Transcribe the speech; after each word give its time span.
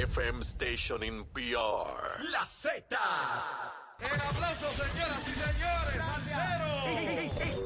FM 0.00 0.40
station 0.42 1.02
in 1.02 1.24
PR. 1.34 2.22
La 2.32 2.46
Z. 2.46 2.96
El 4.00 4.18
aplauso, 4.18 4.72
señoras 4.72 5.28
y 5.28 5.32
señores. 5.44 6.00
Esta 7.36 7.44
es 7.44 7.58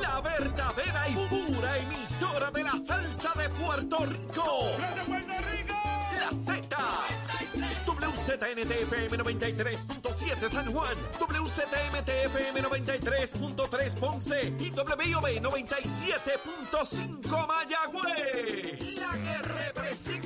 la 0.00 0.20
verdadera 0.20 1.08
y 1.08 1.14
pura 1.26 1.78
emisora 1.78 2.52
de 2.52 2.62
la 2.62 2.78
salsa 2.78 3.32
de 3.34 3.48
Puerto 3.48 4.06
Rico. 4.06 4.68
¡De 4.94 5.02
Puerto 5.02 5.32
Rico! 5.50 5.74
La 6.20 6.30
Z. 6.30 6.68
WZNTFM 7.86 9.18
93.7 9.18 10.48
San 10.48 10.72
Juan, 10.72 10.96
WZMTFM 11.18 12.62
93.3 12.62 13.94
Ponce 13.96 14.54
y 14.60 14.70
WIOB 14.70 15.40
97.5 15.42 17.46
Mayagüez. 17.46 19.00
La 19.00 19.12
que 19.12 19.38
representa 19.42 20.25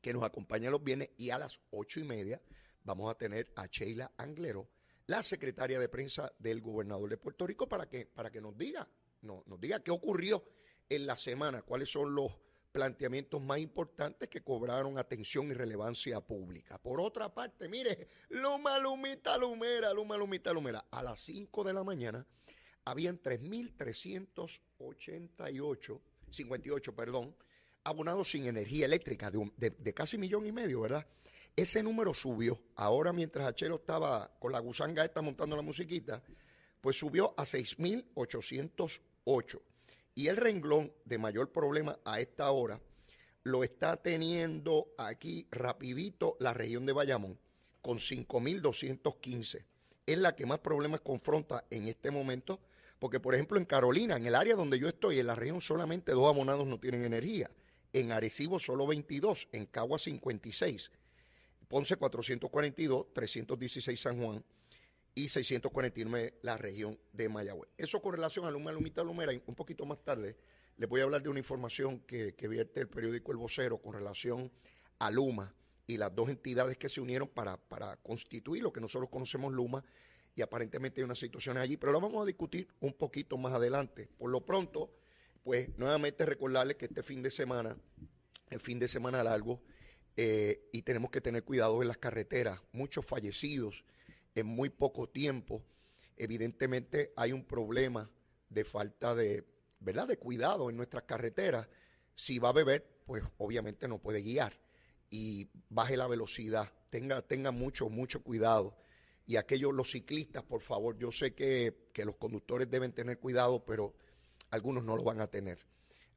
que 0.00 0.12
nos 0.12 0.22
acompaña 0.22 0.70
los 0.70 0.84
viernes, 0.84 1.10
y 1.16 1.30
a 1.30 1.38
las 1.40 1.58
ocho 1.72 1.98
y 1.98 2.04
media 2.04 2.40
vamos 2.84 3.10
a 3.10 3.16
tener 3.16 3.50
a 3.56 3.66
Sheila 3.66 4.12
Anglero, 4.16 4.68
la 5.06 5.22
secretaria 5.22 5.80
de 5.80 5.88
prensa 5.88 6.32
del 6.38 6.60
gobernador 6.60 7.10
de 7.10 7.16
Puerto 7.16 7.46
Rico, 7.46 7.68
para 7.68 7.88
que, 7.88 8.06
para 8.06 8.30
que 8.30 8.40
nos 8.40 8.56
diga, 8.56 8.88
no, 9.22 9.42
nos 9.46 9.60
diga 9.60 9.80
qué 9.80 9.90
ocurrió 9.90 10.44
en 10.88 11.06
la 11.06 11.16
semana, 11.16 11.62
cuáles 11.62 11.90
son 11.90 12.14
los 12.14 12.32
planteamientos 12.72 13.40
más 13.42 13.58
importantes 13.58 14.28
que 14.28 14.42
cobraron 14.42 14.98
atención 14.98 15.50
y 15.50 15.54
relevancia 15.54 16.20
pública. 16.20 16.78
Por 16.78 17.00
otra 17.00 17.34
parte, 17.34 17.68
mire, 17.68 18.06
Luma, 18.28 18.78
Lumita, 18.78 19.36
Lumera, 19.36 19.92
Luma, 19.92 20.16
Lumita, 20.16 20.52
Lumera, 20.52 20.86
a 20.90 21.02
las 21.02 21.18
5 21.20 21.64
de 21.64 21.72
la 21.72 21.82
mañana 21.82 22.24
habían 22.84 23.20
3.388, 23.20 26.00
58, 26.30 26.94
perdón, 26.94 27.34
abonados 27.84 28.30
sin 28.30 28.46
energía 28.46 28.86
eléctrica, 28.86 29.30
de, 29.30 29.38
un, 29.38 29.52
de, 29.56 29.70
de 29.70 29.94
casi 29.94 30.18
millón 30.18 30.46
y 30.46 30.52
medio, 30.52 30.82
¿verdad? 30.82 31.06
Ese 31.60 31.82
número 31.82 32.14
subió. 32.14 32.58
Ahora, 32.74 33.12
mientras 33.12 33.46
Achero 33.46 33.74
estaba 33.74 34.34
con 34.38 34.50
la 34.50 34.60
gusanga 34.60 35.04
esta 35.04 35.20
montando 35.20 35.56
la 35.56 35.62
musiquita, 35.62 36.22
pues 36.80 36.96
subió 36.96 37.34
a 37.36 37.42
6.808. 37.42 39.60
Y 40.14 40.28
el 40.28 40.38
renglón 40.38 40.90
de 41.04 41.18
mayor 41.18 41.52
problema 41.52 41.98
a 42.06 42.18
esta 42.18 42.50
hora 42.50 42.80
lo 43.42 43.62
está 43.62 43.98
teniendo 43.98 44.94
aquí 44.96 45.48
rapidito 45.50 46.38
la 46.40 46.54
región 46.54 46.86
de 46.86 46.94
Bayamón, 46.94 47.38
con 47.82 47.98
5.215. 47.98 49.62
Es 50.06 50.18
la 50.18 50.34
que 50.34 50.46
más 50.46 50.60
problemas 50.60 51.02
confronta 51.02 51.66
en 51.68 51.88
este 51.88 52.10
momento, 52.10 52.58
porque 52.98 53.20
por 53.20 53.34
ejemplo 53.34 53.58
en 53.58 53.66
Carolina, 53.66 54.16
en 54.16 54.24
el 54.24 54.34
área 54.34 54.56
donde 54.56 54.78
yo 54.78 54.88
estoy, 54.88 55.18
en 55.18 55.26
la 55.26 55.34
región 55.34 55.60
solamente 55.60 56.12
dos 56.12 56.26
abonados 56.26 56.66
no 56.66 56.80
tienen 56.80 57.04
energía. 57.04 57.50
En 57.92 58.12
Arecibo 58.12 58.58
solo 58.58 58.86
22, 58.86 59.48
en 59.52 59.66
Cagua 59.66 59.98
56. 59.98 60.90
Ponce 61.70 61.94
442, 61.94 63.14
316 63.14 64.00
San 64.00 64.20
Juan 64.20 64.44
y 65.14 65.28
649 65.28 66.40
la 66.42 66.56
región 66.56 66.98
de 67.12 67.28
Mayagüez. 67.28 67.70
Eso 67.78 68.02
con 68.02 68.12
relación 68.12 68.44
a 68.44 68.50
Luma 68.50 68.72
Lumita 68.72 69.04
Lumera, 69.04 69.32
un 69.46 69.54
poquito 69.54 69.86
más 69.86 70.02
tarde 70.02 70.36
les 70.78 70.88
voy 70.88 71.00
a 71.00 71.04
hablar 71.04 71.22
de 71.22 71.28
una 71.28 71.38
información 71.38 72.00
que, 72.00 72.34
que, 72.34 72.48
vierte 72.48 72.80
el 72.80 72.88
periódico 72.88 73.30
El 73.30 73.38
Vocero 73.38 73.78
con 73.78 73.92
relación 73.92 74.50
a 74.98 75.12
Luma 75.12 75.54
y 75.86 75.96
las 75.96 76.12
dos 76.12 76.28
entidades 76.28 76.76
que 76.76 76.88
se 76.88 77.00
unieron 77.00 77.28
para, 77.28 77.56
para 77.56 77.96
constituir 77.98 78.64
lo 78.64 78.72
que 78.72 78.80
nosotros 78.80 79.08
conocemos 79.08 79.52
Luma 79.52 79.84
y 80.34 80.42
aparentemente 80.42 81.00
hay 81.00 81.04
unas 81.04 81.20
situaciones 81.20 81.62
allí, 81.62 81.76
pero 81.76 81.92
lo 81.92 82.00
vamos 82.00 82.20
a 82.20 82.26
discutir 82.26 82.66
un 82.80 82.94
poquito 82.94 83.38
más 83.38 83.52
adelante. 83.52 84.08
Por 84.18 84.30
lo 84.30 84.44
pronto, 84.44 84.92
pues 85.44 85.68
nuevamente 85.78 86.26
recordarles 86.26 86.76
que 86.76 86.86
este 86.86 87.04
fin 87.04 87.22
de 87.22 87.30
semana, 87.30 87.76
el 88.48 88.58
fin 88.58 88.80
de 88.80 88.88
semana 88.88 89.22
largo, 89.22 89.62
eh, 90.16 90.68
y 90.72 90.82
tenemos 90.82 91.10
que 91.10 91.20
tener 91.20 91.44
cuidado 91.44 91.82
en 91.82 91.88
las 91.88 91.98
carreteras, 91.98 92.60
muchos 92.72 93.06
fallecidos 93.06 93.84
en 94.34 94.46
muy 94.46 94.68
poco 94.68 95.08
tiempo. 95.08 95.62
Evidentemente 96.16 97.12
hay 97.16 97.32
un 97.32 97.44
problema 97.44 98.10
de 98.48 98.64
falta 98.64 99.14
de, 99.14 99.44
¿verdad?, 99.78 100.08
de 100.08 100.18
cuidado 100.18 100.70
en 100.70 100.76
nuestras 100.76 101.04
carreteras. 101.04 101.68
Si 102.14 102.38
va 102.38 102.50
a 102.50 102.52
beber, 102.52 103.02
pues 103.06 103.22
obviamente 103.38 103.88
no 103.88 103.98
puede 103.98 104.22
guiar 104.22 104.52
y 105.08 105.48
baje 105.68 105.96
la 105.96 106.06
velocidad, 106.06 106.72
tenga, 106.90 107.22
tenga 107.22 107.50
mucho, 107.50 107.88
mucho 107.88 108.22
cuidado. 108.22 108.76
Y 109.26 109.36
aquellos, 109.36 109.72
los 109.72 109.92
ciclistas, 109.92 110.42
por 110.42 110.60
favor, 110.60 110.98
yo 110.98 111.12
sé 111.12 111.34
que, 111.34 111.88
que 111.92 112.04
los 112.04 112.16
conductores 112.16 112.68
deben 112.68 112.92
tener 112.92 113.18
cuidado, 113.18 113.64
pero 113.64 113.94
algunos 114.50 114.84
no 114.84 114.96
lo 114.96 115.04
van 115.04 115.20
a 115.20 115.28
tener. 115.28 115.58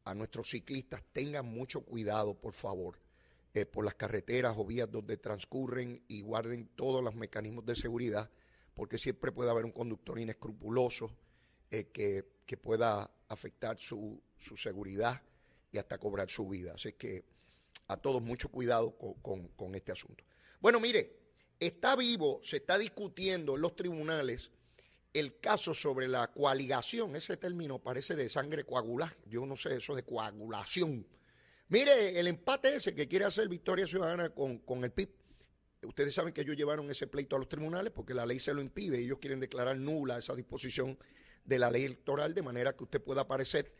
A 0.04 0.16
nuestros 0.16 0.50
ciclistas 0.50 1.04
tengan 1.14 1.46
mucho 1.46 1.82
cuidado, 1.82 2.34
por 2.34 2.54
favor 2.54 2.98
eh, 3.54 3.66
por 3.66 3.86
las 3.86 3.96
carreteras 3.96 4.56
o 4.58 4.66
vías 4.66 4.90
donde 4.90 5.18
transcurren 5.18 6.04
y 6.08 6.22
guarden 6.22 6.70
todos 6.76 7.04
los 7.04 7.16
mecanismos 7.16 7.66
de 7.66 7.76
seguridad, 7.76 8.30
porque 8.74 8.98
siempre 8.98 9.32
puede 9.32 9.52
haber 9.52 9.66
un 9.66 9.72
conductor 9.72 10.20
inescrupuloso 10.20 11.12
eh, 11.70 11.86
que, 11.94 12.26
que 12.46 12.58
pueda 12.58 13.10
afectar 13.30 13.78
su, 13.78 14.22
su 14.40 14.58
seguridad 14.58 15.22
y 15.72 15.78
hasta 15.78 15.98
cobrar 15.98 16.30
su 16.30 16.48
vida. 16.48 16.74
Así 16.76 16.94
que 16.94 17.24
a 17.88 17.98
todos 17.98 18.22
mucho 18.22 18.50
cuidado 18.50 18.96
con, 19.22 19.48
con- 19.50 19.76
este 19.76 19.92
asunto. 19.92 20.24
Bueno, 20.60 20.80
mire, 20.80 21.20
está 21.60 21.96
vivo, 21.96 22.40
se 22.44 22.58
está 22.58 22.78
discutiendo 22.78 23.56
en 23.56 23.62
los 23.62 23.76
tribunales 23.76 24.52
el 25.14 25.40
caso 25.40 25.74
sobre 25.74 26.08
la 26.08 26.32
coaligación. 26.32 27.16
Ese 27.16 27.38
término 27.38 27.80
parece 27.80 28.16
de 28.16 28.30
sangre 28.30 28.64
coagulada. 28.64 29.16
Yo 29.28 29.46
no 29.46 29.56
sé 29.58 29.76
eso 29.76 29.94
de 29.94 30.04
coagulación. 30.04 31.06
Mire, 31.70 32.20
el 32.20 32.28
empate 32.28 32.76
ese 32.76 32.94
que 32.94 33.08
quiere 33.08 33.26
hacer 33.26 33.48
Victoria 33.50 33.88
Ciudadana 33.88 34.30
con, 34.30 34.60
con 34.60 34.84
el 34.84 34.92
PIB. 34.92 35.10
Ustedes 35.84 36.14
saben 36.14 36.34
que 36.34 36.42
ellos 36.42 36.56
llevaron 36.56 36.90
ese 36.90 37.08
pleito 37.08 37.36
a 37.36 37.40
los 37.40 37.50
tribunales 37.50 37.92
porque 37.94 38.14
la 38.14 38.26
ley 38.26 38.40
se 38.40 38.54
lo 38.54 38.62
impide. 38.62 39.00
Ellos 39.00 39.20
quieren 39.20 39.40
declarar 39.40 39.78
nula 39.78 40.18
esa 40.18 40.36
disposición 40.36 40.98
de 41.44 41.60
la 41.60 41.70
ley 41.70 41.84
electoral 41.84 42.34
de 42.34 42.42
manera 42.42 42.74
que 42.74 42.84
usted 42.84 43.02
pueda 43.02 43.22
aparecer 43.22 43.74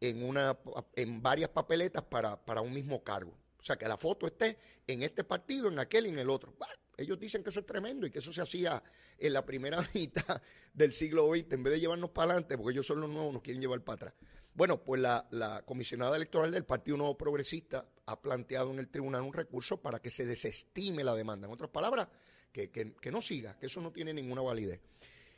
en, 0.00 0.22
una, 0.22 0.58
en 0.94 1.22
varias 1.22 1.50
papeletas 1.50 2.04
para, 2.04 2.44
para 2.44 2.60
un 2.60 2.72
mismo 2.72 3.02
cargo. 3.02 3.36
O 3.58 3.62
sea, 3.62 3.76
que 3.76 3.88
la 3.88 3.96
foto 3.96 4.26
esté 4.26 4.58
en 4.86 5.02
este 5.02 5.24
partido, 5.24 5.68
en 5.68 5.78
aquel 5.78 6.06
y 6.06 6.10
en 6.10 6.18
el 6.18 6.30
otro. 6.30 6.54
Ellos 6.96 7.18
dicen 7.18 7.42
que 7.42 7.50
eso 7.50 7.60
es 7.60 7.66
tremendo 7.66 8.06
y 8.06 8.10
que 8.10 8.20
eso 8.20 8.32
se 8.32 8.40
hacía 8.40 8.82
en 9.18 9.32
la 9.32 9.44
primera 9.44 9.86
mitad 9.94 10.40
del 10.72 10.92
siglo 10.92 11.28
XX. 11.34 11.52
En 11.52 11.62
vez 11.62 11.74
de 11.74 11.80
llevarnos 11.80 12.10
para 12.10 12.32
adelante, 12.32 12.56
porque 12.56 12.72
ellos 12.72 12.86
son 12.86 13.00
los 13.00 13.10
nuevos, 13.10 13.32
nos 13.32 13.42
quieren 13.42 13.60
llevar 13.60 13.80
para 13.82 13.94
atrás. 13.94 14.14
Bueno, 14.58 14.82
pues 14.82 15.00
la, 15.00 15.62
comisionada 15.64 16.16
electoral 16.16 16.50
del 16.50 16.64
Partido 16.64 16.96
Nuevo 16.96 17.16
Progresista 17.16 17.86
ha 18.06 18.20
planteado 18.20 18.72
en 18.72 18.80
el 18.80 18.88
tribunal 18.88 19.22
un 19.22 19.32
recurso 19.32 19.80
para 19.80 20.00
que 20.02 20.10
se 20.10 20.26
desestime 20.26 21.04
la 21.04 21.14
demanda. 21.14 21.46
En 21.46 21.52
otras 21.52 21.70
palabras, 21.70 22.08
que, 22.50 22.68
que- 22.68 22.92
que 23.00 23.12
no 23.12 23.20
siga, 23.20 23.56
que 23.56 23.66
eso 23.66 23.80
no 23.80 23.92
tiene 23.92 24.12
ninguna 24.12 24.42
validez. 24.42 24.80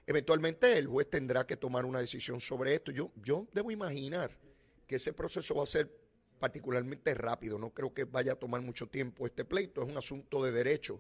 Eventualmente 0.07 0.79
el 0.79 0.87
juez 0.87 1.11
tendrá 1.11 1.47
que 1.47 1.59
tomar 1.59 1.85
una 1.85 2.01
decisión 2.01 2.41
sobre 2.41 2.73
esto. 2.73 2.93
Yo, 2.93 3.13
yo 3.23 3.47
debo 3.53 3.71
imaginar 3.71 4.39
que 4.87 4.97
ese 4.97 5.13
proceso 5.13 5.55
va 5.55 5.65
a 5.65 5.67
ser 5.67 5.95
particularmente 6.39 7.13
rápido. 7.13 7.59
No 7.59 7.75
creo 7.75 7.93
que 7.93 8.05
vaya 8.05 8.33
a 8.33 8.37
tomar 8.37 8.63
mucho 8.63 8.87
tiempo 8.87 9.27
este 9.27 9.45
pleito. 9.45 9.83
Es 9.83 9.89
un 9.91 9.99
asunto 9.99 10.43
de 10.43 10.51
derecho, 10.51 10.99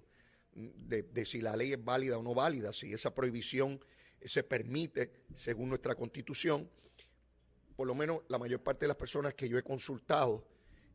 de, 0.53 1.05
de 1.05 1.25
si 1.25 1.41
la 1.41 1.57
ley 1.57 1.73
es 1.73 1.83
válida 1.83 2.19
o 2.19 2.23
no 2.23 2.35
válida, 2.35 2.75
si 2.75 2.93
esa 2.93 3.15
prohibición 3.15 3.83
se 4.23 4.43
permite 4.43 5.11
según 5.35 5.71
nuestra 5.71 5.95
constitución. 5.95 6.69
Por 7.81 7.87
lo 7.87 7.95
menos 7.95 8.21
la 8.29 8.39
mayor 8.39 8.63
parte 8.63 8.81
de 8.81 8.89
las 8.89 8.97
personas 8.99 9.33
que 9.33 9.49
yo 9.49 9.57
he 9.57 9.63
consultado 9.63 10.45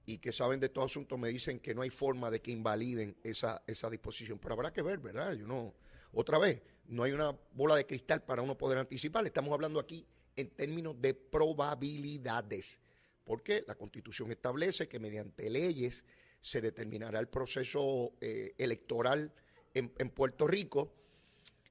y 0.05 0.19
que 0.19 0.31
saben 0.31 0.59
de 0.59 0.69
todo 0.69 0.85
asunto 0.85 1.17
me 1.17 1.29
dicen 1.29 1.59
que 1.59 1.73
no 1.73 1.81
hay 1.81 1.89
forma 1.89 2.29
de 2.29 2.43
que 2.43 2.51
invaliden 2.51 3.17
esa, 3.23 3.63
esa 3.65 3.89
disposición. 3.89 4.37
Pero 4.37 4.53
habrá 4.53 4.71
que 4.71 4.83
ver, 4.83 4.99
¿verdad? 4.99 5.33
Yo 5.33 5.47
no, 5.47 5.73
otra 6.13 6.37
vez, 6.37 6.61
no 6.85 7.01
hay 7.01 7.11
una 7.11 7.35
bola 7.53 7.75
de 7.75 7.87
cristal 7.87 8.21
para 8.21 8.43
uno 8.43 8.55
poder 8.55 8.77
anticipar. 8.77 9.25
Estamos 9.25 9.51
hablando 9.51 9.79
aquí 9.79 10.05
en 10.35 10.51
términos 10.51 11.01
de 11.01 11.15
probabilidades, 11.15 12.79
porque 13.23 13.63
la 13.67 13.73
Constitución 13.73 14.31
establece 14.31 14.87
que 14.87 14.99
mediante 14.99 15.49
leyes 15.49 16.03
se 16.39 16.61
determinará 16.61 17.17
el 17.17 17.29
proceso 17.29 18.13
eh, 18.21 18.53
electoral 18.59 19.33
en, 19.73 19.91
en 19.97 20.09
Puerto 20.11 20.45
Rico 20.45 20.93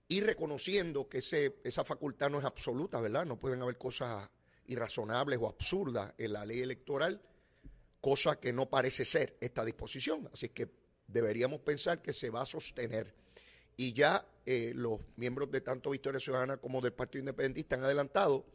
y 0.08 0.22
reconociendo 0.22 1.08
que 1.08 1.18
ese, 1.18 1.60
esa 1.62 1.84
facultad 1.84 2.30
no 2.30 2.40
es 2.40 2.44
absoluta, 2.44 3.00
¿verdad? 3.00 3.24
No 3.24 3.38
pueden 3.38 3.62
haber 3.62 3.78
cosas 3.78 4.28
irrazonables 4.66 5.38
o 5.40 5.48
absurdas 5.48 6.12
en 6.18 6.32
la 6.32 6.44
ley 6.44 6.60
electoral, 6.60 7.20
cosa 8.00 8.38
que 8.38 8.52
no 8.52 8.68
parece 8.68 9.04
ser 9.04 9.36
esta 9.40 9.64
disposición. 9.64 10.28
Así 10.32 10.50
que 10.50 10.68
deberíamos 11.06 11.60
pensar 11.60 12.02
que 12.02 12.12
se 12.12 12.30
va 12.30 12.42
a 12.42 12.46
sostener. 12.46 13.14
Y 13.76 13.92
ya 13.92 14.26
eh, 14.46 14.72
los 14.74 15.00
miembros 15.16 15.50
de 15.50 15.60
tanto 15.60 15.90
Victoria 15.90 16.20
Ciudadana 16.20 16.56
como 16.58 16.80
del 16.80 16.92
Partido 16.92 17.20
Independentista 17.20 17.76
han 17.76 17.84
adelantado 17.84 18.46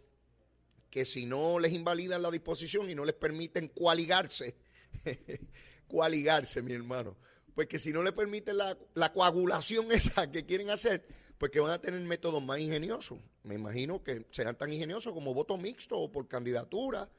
que 0.90 1.06
si 1.06 1.26
no 1.26 1.60
les 1.60 1.74
invalidan 1.74 2.22
la 2.22 2.32
disposición 2.32 2.90
y 2.90 2.96
no 2.96 3.06
les 3.06 3.16
permiten 3.16 3.68
coaligarse, 3.68 4.56
coaligarse, 5.88 6.62
mi 6.62 6.74
hermano, 6.74 7.16
pues 7.54 7.68
que 7.68 7.80
si 7.80 7.92
no 7.92 8.02
le 8.02 8.12
permiten 8.12 8.58
la, 8.58 8.78
la 8.96 9.14
coagulación 9.14 9.92
esa 9.92 10.32
que 10.32 10.46
quieren 10.46 10.70
hacer, 10.70 11.06
pues 11.40 11.54
que 11.54 11.62
van 11.62 11.72
a 11.72 11.80
tener 11.80 12.02
métodos 12.02 12.44
más 12.44 12.60
ingeniosos. 12.60 13.18
Me 13.44 13.56
imagino 13.56 14.04
que 14.04 14.28
serán 14.30 14.58
tan 14.58 14.72
ingeniosos 14.74 15.14
como 15.14 15.34
voto 15.34 15.58
mixto 15.58 15.98
o 15.98 16.12
por 16.12 16.28
candidatura, 16.28 17.10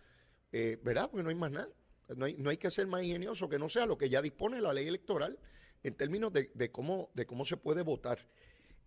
eh, 0.52 0.78
¿verdad? 0.84 1.11
Porque 1.11 1.25
no 1.25 1.31
hay 1.31 1.34
más 1.34 1.50
nada. 1.50 1.69
No 2.14 2.26
hay, 2.26 2.34
no 2.34 2.50
hay 2.50 2.58
que 2.58 2.70
ser 2.70 2.87
más 2.87 3.02
ingenioso 3.02 3.49
que 3.49 3.58
no 3.58 3.69
sea 3.70 3.87
lo 3.87 3.96
que 3.96 4.11
ya 4.11 4.20
dispone 4.20 4.61
la 4.61 4.75
ley 4.75 4.87
electoral 4.87 5.38
en 5.82 5.94
términos 5.94 6.32
de, 6.34 6.50
de 6.55 6.70
cómo, 6.70 7.11
de 7.14 7.25
cómo 7.25 7.46
se 7.46 7.56
puede 7.56 7.82
votar. 7.82 8.19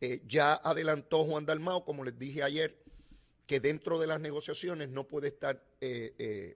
Eh, 0.01 0.21
ya 0.27 0.53
adelantó 0.53 1.23
Juan 1.25 1.47
Dalmao, 1.47 1.83
como 1.83 2.03
les 2.03 2.17
dije 2.19 2.43
ayer, 2.43 2.77
que 3.47 3.59
dentro 3.59 3.99
de 3.99 4.05
las 4.05 4.19
negociaciones 4.19 4.89
no 4.89 5.07
puede 5.07 5.29
estar 5.29 5.65
eh, 5.81 6.55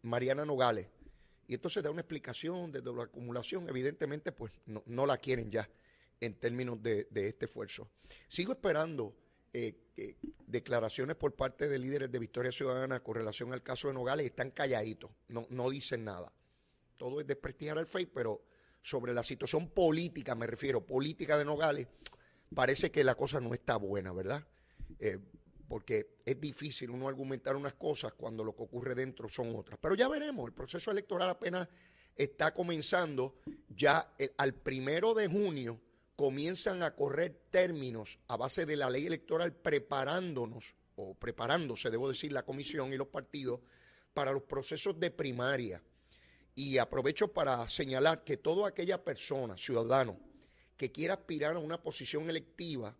Mariana 0.00 0.46
Nogales. 0.46 0.86
Y 1.46 1.54
entonces 1.54 1.82
da 1.82 1.90
una 1.90 2.00
explicación 2.00 2.72
de 2.72 2.80
la 2.80 3.02
acumulación. 3.02 3.68
Evidentemente, 3.68 4.32
pues 4.32 4.50
no, 4.64 4.82
no 4.86 5.04
la 5.04 5.18
quieren 5.18 5.50
ya 5.50 5.68
en 6.24 6.34
términos 6.34 6.82
de, 6.82 7.08
este 7.14 7.46
esfuerzo. 7.46 7.88
Sigo 8.28 8.52
esperando 8.52 9.16
eh, 9.52 9.74
eh, 9.96 10.16
declaraciones 10.46 11.16
por 11.16 11.34
parte 11.34 11.68
de 11.68 11.78
líderes 11.78 12.10
de 12.10 12.18
Victoria 12.18 12.52
Ciudadana 12.52 13.00
con 13.00 13.14
relación 13.14 13.52
al 13.52 13.62
caso 13.62 13.88
de 13.88 13.94
Nogales. 13.94 14.26
Están 14.26 14.50
calladitos, 14.50 15.10
no, 15.28 15.70
dicen 15.70 16.04
nada. 16.04 16.32
Todo 16.96 17.20
es 17.20 17.26
desprestigiar 17.26 17.78
al 17.78 17.86
FEI, 17.86 18.06
pero 18.06 18.44
sobre 18.82 19.12
la 19.12 19.22
situación 19.22 19.68
política, 19.70 20.34
me 20.34 20.46
refiero, 20.46 20.84
política 20.84 21.38
de 21.38 21.44
Nogales, 21.44 21.88
parece 22.54 22.90
que 22.90 23.04
la 23.04 23.14
cosa 23.14 23.40
no 23.40 23.54
está 23.54 23.76
buena, 23.76 24.12
¿verdad? 24.12 24.46
Eh, 24.98 25.18
porque 25.68 26.18
es 26.24 26.40
difícil 26.40 26.90
uno 26.90 27.08
argumentar 27.08 27.56
unas 27.56 27.74
cosas 27.74 28.12
cuando 28.12 28.44
lo 28.44 28.54
que 28.54 28.62
ocurre 28.62 28.94
dentro 28.94 29.28
son 29.28 29.54
otras. 29.56 29.78
Pero 29.80 29.94
ya 29.94 30.08
veremos, 30.08 30.46
el 30.46 30.52
proceso 30.52 30.90
electoral 30.90 31.30
apenas 31.30 31.68
está 32.14 32.52
comenzando, 32.52 33.36
ya 33.68 34.14
al 34.36 34.54
primero 34.54 35.14
de 35.14 35.26
junio 35.26 35.80
comienzan 36.16 36.82
a 36.82 36.94
correr 36.94 37.46
términos 37.50 38.18
a 38.28 38.36
base 38.36 38.66
de 38.66 38.76
la 38.76 38.90
ley 38.90 39.06
electoral 39.06 39.52
preparándonos, 39.52 40.74
o 40.96 41.14
preparándose, 41.14 41.90
debo 41.90 42.08
decir, 42.08 42.32
la 42.32 42.44
comisión 42.44 42.92
y 42.92 42.96
los 42.96 43.08
partidos 43.08 43.60
para 44.12 44.32
los 44.32 44.44
procesos 44.44 44.98
de 45.00 45.10
primaria. 45.10 45.82
Y 46.54 46.78
aprovecho 46.78 47.32
para 47.32 47.68
señalar 47.68 48.22
que 48.22 48.36
toda 48.36 48.68
aquella 48.68 49.02
persona, 49.02 49.58
ciudadano, 49.58 50.16
que 50.76 50.92
quiera 50.92 51.14
aspirar 51.14 51.56
a 51.56 51.58
una 51.58 51.82
posición 51.82 52.30
electiva, 52.30 52.96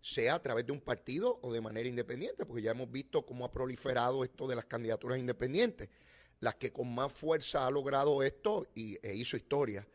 sea 0.00 0.34
a 0.34 0.42
través 0.42 0.66
de 0.66 0.72
un 0.72 0.80
partido 0.80 1.38
o 1.42 1.52
de 1.52 1.60
manera 1.60 1.88
independiente, 1.88 2.46
porque 2.46 2.62
ya 2.62 2.72
hemos 2.72 2.90
visto 2.90 3.24
cómo 3.24 3.44
ha 3.44 3.52
proliferado 3.52 4.24
esto 4.24 4.48
de 4.48 4.56
las 4.56 4.66
candidaturas 4.66 5.18
independientes. 5.18 5.88
Las 6.40 6.56
que 6.56 6.72
con 6.72 6.92
más 6.94 7.12
fuerza 7.12 7.66
ha 7.66 7.70
logrado 7.70 8.22
esto 8.22 8.66
y, 8.74 8.98
e 9.06 9.14
hizo 9.14 9.36
historia 9.36 9.86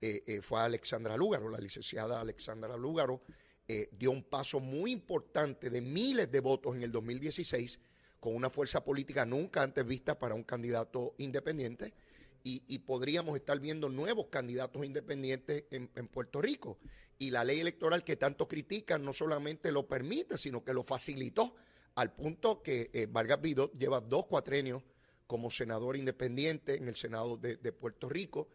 eh, 0.00 0.22
eh, 0.26 0.40
fue 0.40 0.60
Alexandra 0.60 1.16
Lúgaro, 1.16 1.50
la 1.50 1.58
licenciada 1.58 2.20
Alexandra 2.20 2.76
Lúgaro, 2.76 3.22
eh, 3.68 3.88
dio 3.92 4.10
un 4.10 4.24
paso 4.24 4.58
muy 4.58 4.90
importante 4.90 5.70
de 5.70 5.80
miles 5.80 6.30
de 6.32 6.40
votos 6.40 6.74
en 6.74 6.82
el 6.82 6.90
2016 6.90 7.78
con 8.18 8.34
una 8.34 8.50
fuerza 8.50 8.82
política 8.82 9.24
nunca 9.24 9.62
antes 9.62 9.86
vista 9.86 10.18
para 10.18 10.34
un 10.34 10.42
candidato 10.42 11.14
independiente 11.18 11.94
y, 12.42 12.78
podríamos 12.78 13.36
estar 13.36 13.60
viendo 13.60 13.88
nuevos 13.90 14.26
candidatos 14.28 14.84
independientes 14.84 15.64
en, 15.70 16.08
Puerto 16.08 16.40
Rico. 16.40 16.78
Y 17.18 17.30
la 17.30 17.44
ley 17.44 17.60
electoral 17.60 18.02
que 18.02 18.16
tanto 18.16 18.48
critican 18.48 19.04
no 19.04 19.12
solamente 19.12 19.70
lo 19.70 19.86
permite, 19.86 20.38
sino 20.38 20.64
que 20.64 20.72
lo 20.72 20.82
facilitó 20.82 21.54
al 21.96 22.14
punto 22.14 22.62
que 22.62 22.90
eh, 22.94 23.06
Vargas 23.06 23.42
Vidot 23.42 23.78
lleva 23.78 24.00
dos 24.00 24.24
cuatrenios 24.24 24.82
como 25.26 25.50
senador 25.50 25.96
independiente 25.96 26.76
en 26.76 26.88
el 26.88 26.96
Senado 26.96 27.36
de 27.36 27.72
Puerto 27.72 28.08
Rico 28.08 28.48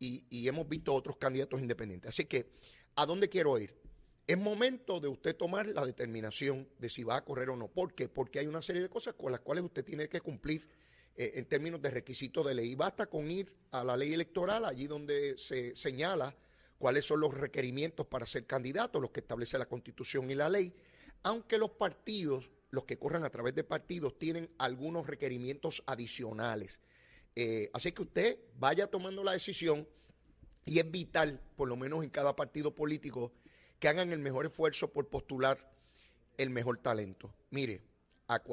y, 0.00 0.24
y 0.28 0.48
hemos 0.48 0.68
visto 0.68 0.92
otros 0.92 1.16
candidatos 1.16 1.60
independientes. 1.60 2.08
Así 2.08 2.24
que, 2.24 2.50
¿a 2.96 3.06
dónde 3.06 3.28
quiero 3.28 3.56
ir? 3.58 3.72
Es 4.26 4.38
momento 4.38 5.00
de 5.00 5.08
usted 5.08 5.36
tomar 5.36 5.66
la 5.66 5.84
determinación 5.84 6.68
de 6.78 6.88
si 6.88 7.04
va 7.04 7.16
a 7.16 7.24
correr 7.24 7.50
o 7.50 7.56
no. 7.56 7.68
¿Por 7.68 7.94
qué? 7.94 8.08
Porque 8.08 8.38
hay 8.38 8.46
una 8.46 8.62
serie 8.62 8.82
de 8.82 8.88
cosas 8.88 9.14
con 9.14 9.30
las 9.30 9.40
cuales 9.40 9.64
usted 9.64 9.84
tiene 9.84 10.08
que 10.08 10.20
cumplir 10.20 10.68
eh, 11.16 11.32
en 11.34 11.46
términos 11.46 11.82
de 11.82 11.90
requisitos 11.90 12.46
de 12.46 12.54
ley. 12.54 12.70
Y 12.70 12.74
basta 12.74 13.06
con 13.06 13.30
ir 13.30 13.52
a 13.72 13.84
la 13.84 13.96
ley 13.96 14.14
electoral, 14.14 14.64
allí 14.64 14.86
donde 14.86 15.36
se 15.36 15.74
señala 15.74 16.34
cuáles 16.78 17.04
son 17.04 17.20
los 17.20 17.34
requerimientos 17.34 18.06
para 18.06 18.24
ser 18.24 18.46
candidato, 18.46 19.00
los 19.00 19.10
que 19.10 19.20
establece 19.20 19.58
la 19.58 19.66
Constitución 19.66 20.30
y 20.30 20.34
la 20.34 20.48
ley, 20.48 20.72
aunque 21.24 21.58
los 21.58 21.72
partidos, 21.72 22.50
los 22.70 22.84
que 22.84 22.98
corran 22.98 23.24
a 23.24 23.30
través 23.30 23.54
de 23.54 23.64
partidos, 23.64 24.18
tienen 24.18 24.48
algunos 24.58 25.06
requerimientos 25.06 25.82
adicionales. 25.86 26.80
Eh, 27.36 27.70
así 27.72 27.92
que 27.92 28.02
usted 28.02 28.38
vaya 28.58 28.86
tomando 28.86 29.22
la 29.24 29.32
decisión 29.32 29.86
y 30.64 30.78
es 30.78 30.90
vital, 30.90 31.40
por 31.56 31.68
lo 31.68 31.76
menos 31.76 32.04
en 32.04 32.10
cada 32.10 32.36
partido 32.36 32.74
político, 32.74 33.32
que 33.78 33.88
hagan 33.88 34.12
el 34.12 34.18
mejor 34.18 34.46
esfuerzo 34.46 34.92
por 34.92 35.08
postular 35.08 35.72
el 36.36 36.50
mejor 36.50 36.78
talento. 36.78 37.34
Mire, 37.50 37.82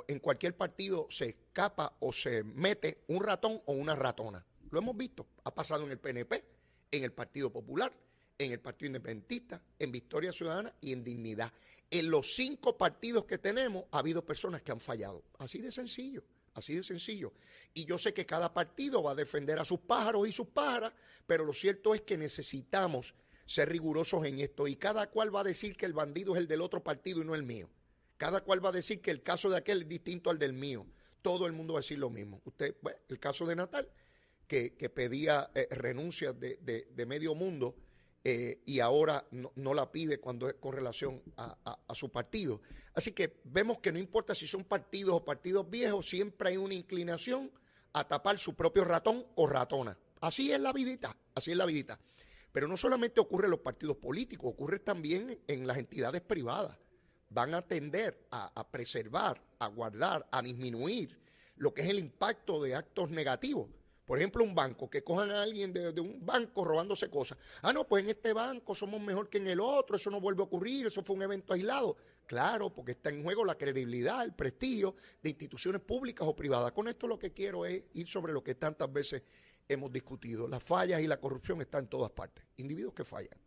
en 0.07 0.19
cualquier 0.19 0.55
partido 0.55 1.07
se 1.10 1.27
escapa 1.27 1.96
o 2.00 2.12
se 2.12 2.43
mete 2.43 3.03
un 3.07 3.22
ratón 3.22 3.62
o 3.65 3.74
una 3.74 3.96
ratona. 3.96 4.46
Lo 4.72 4.79
hemos 4.79 4.98
visto, 4.98 5.27
ha 5.43 5.53
pasado 5.53 5.86
en 5.86 5.91
el 5.91 6.00
PNP, 6.00 6.43
en 6.91 7.03
el 7.03 7.13
Partido 7.13 7.51
Popular, 7.51 7.93
en 8.38 8.51
el 8.51 8.60
Partido 8.60 8.88
Independentista, 8.88 9.62
en 9.79 9.91
Victoria 9.91 10.34
Ciudadana 10.34 10.74
y 10.81 10.93
en 10.93 11.03
Dignidad. 11.03 11.51
En 11.89 12.10
los 12.10 12.36
cinco 12.36 12.77
partidos 12.77 13.25
que 13.25 13.38
tenemos 13.38 13.86
ha 13.91 14.00
habido 14.00 14.25
personas 14.25 14.62
que 14.62 14.72
han 14.72 14.79
fallado. 14.79 15.24
Así 15.38 15.60
de 15.60 15.72
sencillo, 15.72 16.24
así 16.57 16.75
de 16.75 16.83
sencillo. 16.83 17.33
Y 17.73 17.85
yo 17.85 17.97
sé 17.97 18.13
que 18.13 18.25
cada 18.25 18.53
partido 18.53 19.03
va 19.03 19.11
a 19.11 19.15
defender 19.15 19.59
a 19.59 19.65
sus 19.65 19.79
pájaros 19.79 20.27
y 20.27 20.31
sus 20.31 20.47
pájaras, 20.47 20.93
pero 21.25 21.45
lo 21.45 21.53
cierto 21.53 21.93
es 21.93 22.01
que 22.01 22.17
necesitamos 22.17 23.13
ser 23.45 23.69
rigurosos 23.69 24.25
en 24.25 24.39
esto 24.39 24.67
y 24.67 24.75
cada 24.75 25.09
cual 25.09 25.33
va 25.33 25.41
a 25.41 25.45
decir 25.45 25.77
que 25.77 25.85
el 25.85 25.93
bandido 25.93 26.35
es 26.35 26.39
el 26.39 26.47
del 26.47 26.61
otro 26.61 26.83
partido 26.83 27.21
y 27.21 27.25
no 27.25 27.35
el 27.35 27.43
mío. 27.43 27.69
Cada 28.17 28.41
cual 28.41 28.63
va 28.63 28.69
a 28.69 28.73
decir 28.73 28.99
que 28.99 29.11
el 29.11 29.21
caso 29.21 29.49
de 29.49 29.57
aquel 29.57 29.83
es 29.83 29.87
distinto 29.87 30.29
al 30.29 30.39
del 30.39 30.53
mío. 30.53 30.85
Todo 31.21 31.45
el 31.45 31.53
mundo 31.53 31.73
va 31.73 31.79
a 31.79 31.81
decir 31.81 31.99
lo 31.99 32.09
mismo. 32.09 32.41
Usted, 32.45 32.75
bueno, 32.81 32.99
el 33.09 33.19
caso 33.19 33.45
de 33.45 33.55
Natal, 33.55 33.87
que, 34.47 34.71
pedía 34.93 35.51
eh, 35.53 35.67
renuncias 35.71 36.35
de, 36.39 37.05
medio 37.05 37.35
mundo 37.35 37.75
eh, 38.24 38.62
y 38.65 38.79
ahora 38.79 39.25
no, 39.31 39.74
la 39.74 39.91
pide 39.91 40.19
cuando 40.19 40.47
es 40.47 40.55
con 40.55 40.74
relación 40.74 41.21
a, 41.38 41.77
su 41.93 42.09
partido. 42.09 42.62
Así 42.93 43.12
que 43.12 43.39
vemos 43.45 43.79
que 43.79 43.91
no 43.91 44.00
importa 44.00 44.36
si 44.36 44.47
son 44.47 44.63
partidos 44.63 45.15
o 45.15 45.25
partidos 45.25 45.69
viejos, 45.69 46.09
siempre 46.09 46.50
hay 46.50 46.57
una 46.57 46.74
inclinación 46.74 47.51
a 47.93 48.07
tapar 48.07 48.38
su 48.38 48.55
propio 48.55 48.83
ratón 48.83 49.25
o 49.36 49.47
ratona. 49.47 49.97
Así 50.21 50.51
es 50.51 50.59
la 50.59 50.74
vidita, 50.74 51.15
así 51.36 51.51
es 51.51 51.57
la 51.57 51.65
vidita. 51.65 52.00
Pero 52.51 52.67
no 52.67 52.75
solamente 52.75 53.19
ocurre 53.19 53.45
en 53.45 53.51
los 53.51 53.59
partidos 53.59 53.97
políticos, 53.97 54.51
ocurre 54.51 54.79
también 54.79 55.39
en 55.47 55.67
las 55.67 55.77
entidades 55.77 56.21
privadas 56.21 56.77
van 57.29 57.53
a 57.53 57.62
tender 57.62 58.27
a, 58.31 58.67
preservar, 58.69 59.41
a 59.59 59.67
guardar, 59.67 60.27
a 60.31 60.41
disminuir 60.41 61.17
lo 61.55 61.74
que 61.74 61.81
es 61.81 61.89
el 61.89 62.00
impacto 62.00 62.62
de 62.62 62.75
actos 62.75 63.09
negativos. 63.09 63.69
Por 64.07 64.17
ejemplo, 64.17 64.43
un 64.43 64.55
banco, 64.55 64.89
que 64.89 65.03
cojan 65.03 65.29
a 65.29 65.43
alguien 65.43 65.71
de, 65.73 65.99
un 65.99 66.25
banco 66.25 66.63
robándose 66.63 67.09
cosas. 67.09 67.37
Ah, 67.61 67.73
no, 67.73 67.85
pues 67.85 68.03
en 68.03 68.09
este 68.09 68.33
banco 68.33 68.73
somos 68.73 68.99
mejor 69.01 69.29
que 69.29 69.37
en 69.37 69.47
el 69.47 69.59
otro, 69.59 69.97
eso 69.97 70.09
no 70.09 70.19
vuelve 70.19 70.41
a 70.41 70.45
ocurrir, 70.45 70.87
eso 70.87 71.03
fue 71.03 71.15
un 71.17 71.23
evento 71.23 71.53
aislado. 71.53 71.97
Claro, 72.25 72.73
porque 72.73 72.93
está 72.93 73.09
en 73.09 73.21
juego 73.21 73.43
la 73.43 73.55
credibilidad, 73.55 74.23
el 74.23 74.33
prestigio 74.33 74.95
de 75.21 75.29
instituciones 75.29 75.81
públicas 75.81 76.25
o 76.25 76.33
privadas. 76.33 76.71
Con 76.71 76.87
esto 76.87 77.05
lo 77.05 77.19
que 77.19 77.33
quiero 77.33 77.65
es 77.65 77.83
ir 77.93 78.07
sobre 78.07 78.31
lo 78.31 78.41
que 78.41 78.55
tantas 78.55 78.91
veces 78.91 79.23
hemos 79.67 79.91
discutido. 79.91 80.47
Las 80.47 80.63
fallas 80.63 81.01
y 81.01 81.07
la 81.07 81.19
corrupción 81.19 81.59
están 81.59 81.83
en 81.83 81.89
todas 81.89 82.11
partes. 82.11 82.45
Individuos 82.55 82.93
que 82.93 83.03
fallan. 83.03 83.37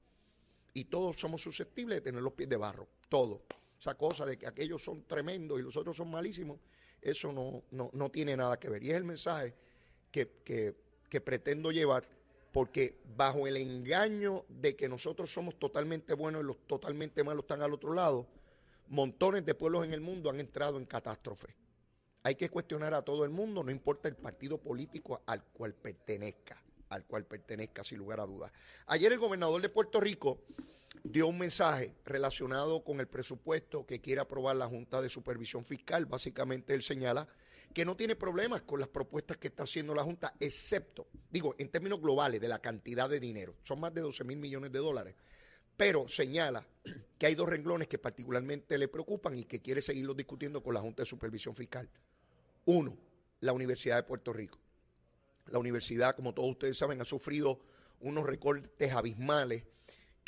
Y 0.74 0.84
todos 0.84 1.18
somos 1.18 1.42
susceptibles 1.42 1.96
de 1.96 2.00
tener 2.02 2.22
los 2.22 2.34
pies 2.34 2.48
de 2.48 2.56
barro. 2.58 2.86
Todos 3.08 3.40
esa 3.80 3.94
cosa 3.94 4.26
de 4.26 4.36
que 4.36 4.46
aquellos 4.46 4.84
son 4.84 5.04
tremendos 5.04 5.58
y 5.58 5.62
los 5.62 5.74
otros 5.74 5.96
son 5.96 6.10
malísimos, 6.10 6.60
eso 7.00 7.32
no, 7.32 7.64
no, 7.70 8.10
tiene 8.10 8.36
nada 8.36 8.58
que 8.58 8.68
ver. 8.68 8.82
Y 8.82 8.90
es 8.90 8.96
el 8.96 9.04
mensaje 9.04 9.54
que, 10.10 11.20
pretendo 11.24 11.72
llevar, 11.72 12.08
porque 12.52 12.98
bajo 13.16 13.46
el 13.46 13.56
engaño 13.56 14.44
de 14.48 14.76
que 14.76 14.88
nosotros 14.88 15.32
somos 15.32 15.58
totalmente 15.58 16.14
buenos 16.14 16.42
y 16.42 16.46
los 16.46 16.66
totalmente 16.66 17.22
malos 17.24 17.44
están 17.44 17.62
al 17.62 17.72
otro 17.72 17.94
lado, 17.94 18.26
montones 18.88 19.44
de 19.46 19.54
pueblos 19.54 19.84
en 19.84 19.92
el 19.92 20.00
mundo 20.00 20.30
han 20.30 20.40
entrado 20.40 20.78
en 20.78 20.86
catástrofe. 20.86 21.54
Hay 22.22 22.34
que 22.34 22.50
cuestionar 22.50 22.92
a 22.92 23.02
todo 23.02 23.24
el 23.24 23.30
mundo, 23.30 23.62
no 23.62 23.70
importa 23.70 24.08
el 24.08 24.16
partido 24.16 24.58
político 24.58 25.22
al 25.26 25.42
cual 25.44 25.74
pertenezca, 25.74 26.62
al 26.90 27.04
cual 27.04 27.24
pertenezca 27.24 27.82
sin 27.82 27.98
lugar 27.98 28.20
a 28.20 28.26
dudas. 28.26 28.52
Ayer 28.86 29.12
el 29.12 29.18
gobernador 29.18 29.62
de 29.62 29.68
Puerto 29.68 30.00
Rico 30.00 30.42
dio 31.02 31.26
un 31.26 31.38
mensaje 31.38 31.94
relacionado 32.04 32.84
con 32.84 33.00
el 33.00 33.08
presupuesto 33.08 33.86
que 33.86 34.00
quiere 34.00 34.20
aprobar 34.20 34.56
la 34.56 34.66
Junta 34.66 35.00
de 35.00 35.08
Supervisión 35.08 35.64
Fiscal. 35.64 36.06
Básicamente 36.06 36.74
él 36.74 36.82
señala 36.82 37.28
que 37.72 37.84
no 37.84 37.96
tiene 37.96 38.16
problemas 38.16 38.62
con 38.62 38.80
las 38.80 38.88
propuestas 38.88 39.36
que 39.36 39.48
está 39.48 39.62
haciendo 39.62 39.94
la 39.94 40.02
Junta, 40.02 40.34
excepto, 40.40 41.06
digo, 41.30 41.54
en 41.58 41.68
términos 41.68 42.00
globales 42.00 42.40
de 42.40 42.48
la 42.48 42.58
cantidad 42.58 43.08
de 43.08 43.20
dinero, 43.20 43.54
son 43.62 43.80
más 43.80 43.94
de 43.94 44.00
12 44.00 44.24
mil 44.24 44.38
millones 44.38 44.72
de 44.72 44.80
dólares, 44.80 45.14
pero 45.76 46.08
señala 46.08 46.66
que 47.18 47.26
hay 47.26 47.34
dos 47.34 47.48
renglones 47.48 47.88
que 47.88 47.98
particularmente 47.98 48.76
le 48.76 48.88
preocupan 48.88 49.36
y 49.36 49.44
que 49.44 49.60
quiere 49.60 49.82
seguirlos 49.82 50.16
discutiendo 50.16 50.62
con 50.62 50.74
la 50.74 50.80
Junta 50.80 51.02
de 51.02 51.06
Supervisión 51.06 51.54
Fiscal. 51.54 51.88
Uno, 52.64 52.96
la 53.40 53.52
Universidad 53.52 53.96
de 53.96 54.02
Puerto 54.02 54.32
Rico. 54.32 54.58
La 55.46 55.58
universidad, 55.58 56.14
como 56.14 56.34
todos 56.34 56.50
ustedes 56.50 56.76
saben, 56.76 57.00
ha 57.00 57.04
sufrido 57.04 57.60
unos 58.00 58.26
recortes 58.26 58.92
abismales 58.92 59.64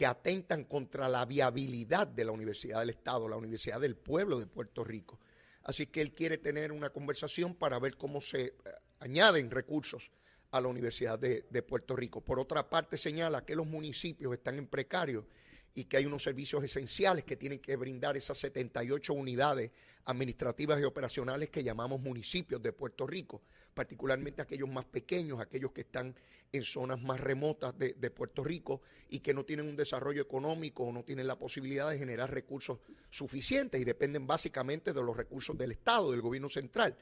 atentan 0.06 0.64
contra 0.64 1.08
la 1.08 1.24
viabilidad 1.24 2.06
de 2.06 2.24
la 2.24 2.32
Universidad 2.32 2.80
del 2.80 2.90
Estado, 2.90 3.28
la 3.28 3.36
Universidad 3.36 3.80
del 3.80 3.96
Pueblo 3.96 4.38
de 4.38 4.46
Puerto 4.46 4.84
Rico. 4.84 5.18
Así 5.64 5.86
que 5.86 6.00
él 6.00 6.12
quiere 6.12 6.38
tener 6.38 6.72
una 6.72 6.90
conversación 6.90 7.54
para 7.54 7.78
ver 7.78 7.96
cómo 7.96 8.20
se 8.20 8.40
eh, 8.42 8.54
añaden 9.00 9.50
recursos 9.50 10.10
a 10.50 10.60
la 10.60 10.68
Universidad 10.68 11.18
de, 11.18 11.62
Puerto 11.62 11.96
Rico. 11.96 12.20
Por 12.20 12.38
otra 12.38 12.68
parte, 12.68 12.98
señala 12.98 13.44
que 13.44 13.56
los 13.56 13.66
municipios 13.66 14.34
están 14.34 14.58
en 14.58 14.66
precario 14.66 15.26
y 15.74 15.84
que 15.84 15.96
hay 15.96 16.06
unos 16.06 16.22
servicios 16.22 16.62
esenciales 16.62 17.24
que 17.24 17.36
tienen 17.36 17.58
que 17.58 17.76
brindar 17.76 18.16
esas 18.16 18.38
78 18.38 19.12
unidades 19.12 19.70
administrativas 20.04 20.80
y 20.80 20.84
operacionales 20.84 21.48
que 21.48 21.62
llamamos 21.62 22.00
municipios 22.00 22.62
de 22.62 22.72
Puerto 22.72 23.06
Rico, 23.06 23.42
particularmente 23.72 24.42
aquellos 24.42 24.68
más 24.68 24.84
pequeños, 24.84 25.40
aquellos 25.40 25.72
que 25.72 25.82
están 25.82 26.14
en 26.52 26.64
zonas 26.64 27.00
más 27.00 27.18
remotas 27.18 27.74
de, 27.78 28.10
Puerto 28.10 28.44
Rico 28.44 28.82
y 29.08 29.20
que 29.20 29.32
no 29.32 29.44
tienen 29.44 29.66
un 29.66 29.76
desarrollo 29.76 30.20
económico 30.20 30.84
o 30.84 30.92
no 30.92 31.02
tienen 31.02 31.26
la 31.26 31.38
posibilidad 31.38 31.88
de 31.88 31.98
generar 31.98 32.30
recursos 32.30 32.78
suficientes 33.08 33.80
y 33.80 33.84
dependen 33.84 34.26
básicamente 34.26 34.92
de 34.92 35.02
los 35.02 35.16
recursos 35.16 35.56
del 35.56 35.72
Estado, 35.72 36.10
del 36.10 36.20
gobierno 36.20 36.50
central. 36.50 36.96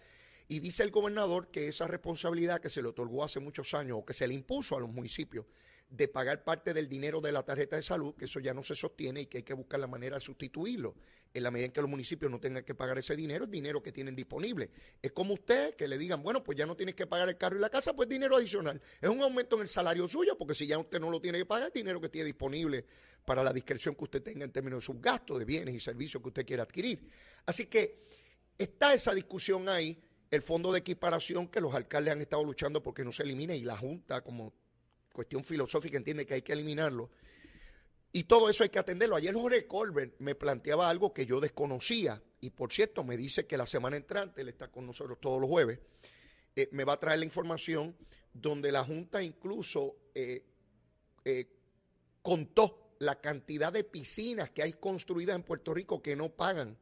Y 0.46 0.60
dice 0.60 0.84
el 0.84 0.90
gobernador 0.90 1.48
que 1.48 1.66
esa 1.66 1.88
responsabilidad 1.88 2.60
que 2.60 2.70
se 2.70 2.82
le 2.82 2.88
otorgó 2.88 3.24
hace 3.24 3.40
muchos 3.40 3.74
años 3.74 3.98
o 3.98 4.04
que 4.04 4.14
se 4.14 4.28
le 4.28 4.34
impuso 4.34 4.76
a 4.76 4.80
los 4.80 4.90
municipios 4.90 5.46
de 5.90 6.06
pagar 6.06 6.44
parte 6.44 6.72
del 6.72 6.88
dinero 6.88 7.20
de 7.20 7.32
la 7.32 7.42
tarjeta 7.42 7.74
de 7.74 7.82
salud, 7.82 8.14
que 8.14 8.26
eso 8.26 8.38
ya 8.38 8.54
no 8.54 8.62
se 8.62 8.76
sostiene 8.76 9.22
y 9.22 9.26
que 9.26 9.38
hay 9.38 9.42
que 9.42 9.54
buscar 9.54 9.80
la 9.80 9.88
manera 9.88 10.16
de 10.16 10.20
sustituirlo. 10.20 10.94
En 11.34 11.42
la 11.42 11.50
medida 11.50 11.66
en 11.66 11.72
que 11.72 11.80
los 11.80 11.90
municipios 11.90 12.30
no 12.30 12.40
tengan 12.40 12.64
que 12.64 12.74
pagar 12.74 12.98
ese 12.98 13.16
dinero, 13.16 13.44
es 13.44 13.50
dinero 13.50 13.82
que 13.82 13.90
tienen 13.90 14.14
disponible. 14.14 14.70
Es 15.02 15.10
como 15.12 15.34
usted 15.34 15.74
que 15.74 15.88
le 15.88 15.98
digan, 15.98 16.22
bueno, 16.22 16.42
pues 16.44 16.56
ya 16.56 16.66
no 16.66 16.76
tienes 16.76 16.94
que 16.94 17.06
pagar 17.06 17.28
el 17.28 17.36
carro 17.36 17.56
y 17.56 17.60
la 17.60 17.70
casa, 17.70 17.94
pues 17.94 18.08
dinero 18.08 18.36
adicional. 18.36 18.80
Es 19.00 19.08
un 19.08 19.20
aumento 19.20 19.56
en 19.56 19.62
el 19.62 19.68
salario 19.68 20.08
suyo, 20.08 20.38
porque 20.38 20.54
si 20.54 20.66
ya 20.66 20.78
usted 20.78 21.00
no 21.00 21.10
lo 21.10 21.20
tiene 21.20 21.38
que 21.38 21.46
pagar, 21.46 21.68
es 21.68 21.74
dinero 21.74 22.00
que 22.00 22.08
tiene 22.08 22.26
disponible 22.26 22.84
para 23.24 23.42
la 23.42 23.52
discreción 23.52 23.96
que 23.96 24.04
usted 24.04 24.22
tenga 24.22 24.44
en 24.44 24.52
términos 24.52 24.78
de 24.78 24.86
sus 24.86 25.00
gastos 25.00 25.40
de 25.40 25.44
bienes 25.44 25.74
y 25.74 25.80
servicios 25.80 26.22
que 26.22 26.28
usted 26.28 26.46
quiera 26.46 26.62
adquirir. 26.62 27.08
Así 27.46 27.66
que 27.66 28.06
está 28.56 28.94
esa 28.94 29.12
discusión 29.12 29.68
ahí 29.68 30.00
el 30.30 30.42
fondo 30.42 30.72
de 30.72 30.78
equiparación 30.78 31.48
que 31.48 31.60
los 31.60 31.74
alcaldes 31.74 32.14
han 32.14 32.20
estado 32.20 32.44
luchando 32.44 32.80
porque 32.82 33.04
no 33.04 33.10
se 33.10 33.24
elimine 33.24 33.56
y 33.56 33.64
la 33.64 33.76
Junta, 33.76 34.20
como 34.22 34.52
cuestión 35.12 35.44
filosófica 35.44 35.96
entiende 35.96 36.26
que 36.26 36.34
hay 36.34 36.42
que 36.42 36.52
eliminarlo. 36.52 37.10
Y 38.12 38.24
todo 38.24 38.48
eso 38.48 38.64
hay 38.64 38.70
que 38.70 38.78
atenderlo. 38.78 39.16
Ayer 39.16 39.34
Jorge 39.34 39.66
Colbert 39.66 40.14
me 40.18 40.34
planteaba 40.34 40.88
algo 40.88 41.12
que 41.12 41.26
yo 41.26 41.40
desconocía 41.40 42.22
y 42.40 42.50
por 42.50 42.72
cierto 42.72 43.04
me 43.04 43.16
dice 43.16 43.46
que 43.46 43.56
la 43.56 43.66
semana 43.66 43.96
entrante, 43.96 44.40
él 44.40 44.48
está 44.48 44.68
con 44.68 44.86
nosotros 44.86 45.18
todos 45.20 45.40
los 45.40 45.48
jueves, 45.48 45.78
eh, 46.56 46.68
me 46.72 46.84
va 46.84 46.94
a 46.94 47.00
traer 47.00 47.20
la 47.20 47.24
información 47.24 47.96
donde 48.32 48.72
la 48.72 48.84
Junta 48.84 49.22
incluso 49.22 49.96
eh, 50.14 50.44
eh, 51.24 51.48
contó 52.22 52.94
la 52.98 53.20
cantidad 53.20 53.72
de 53.72 53.84
piscinas 53.84 54.50
que 54.50 54.62
hay 54.62 54.72
construidas 54.72 55.36
en 55.36 55.42
Puerto 55.42 55.72
Rico 55.72 56.02
que 56.02 56.16
no 56.16 56.30
pagan 56.30 56.76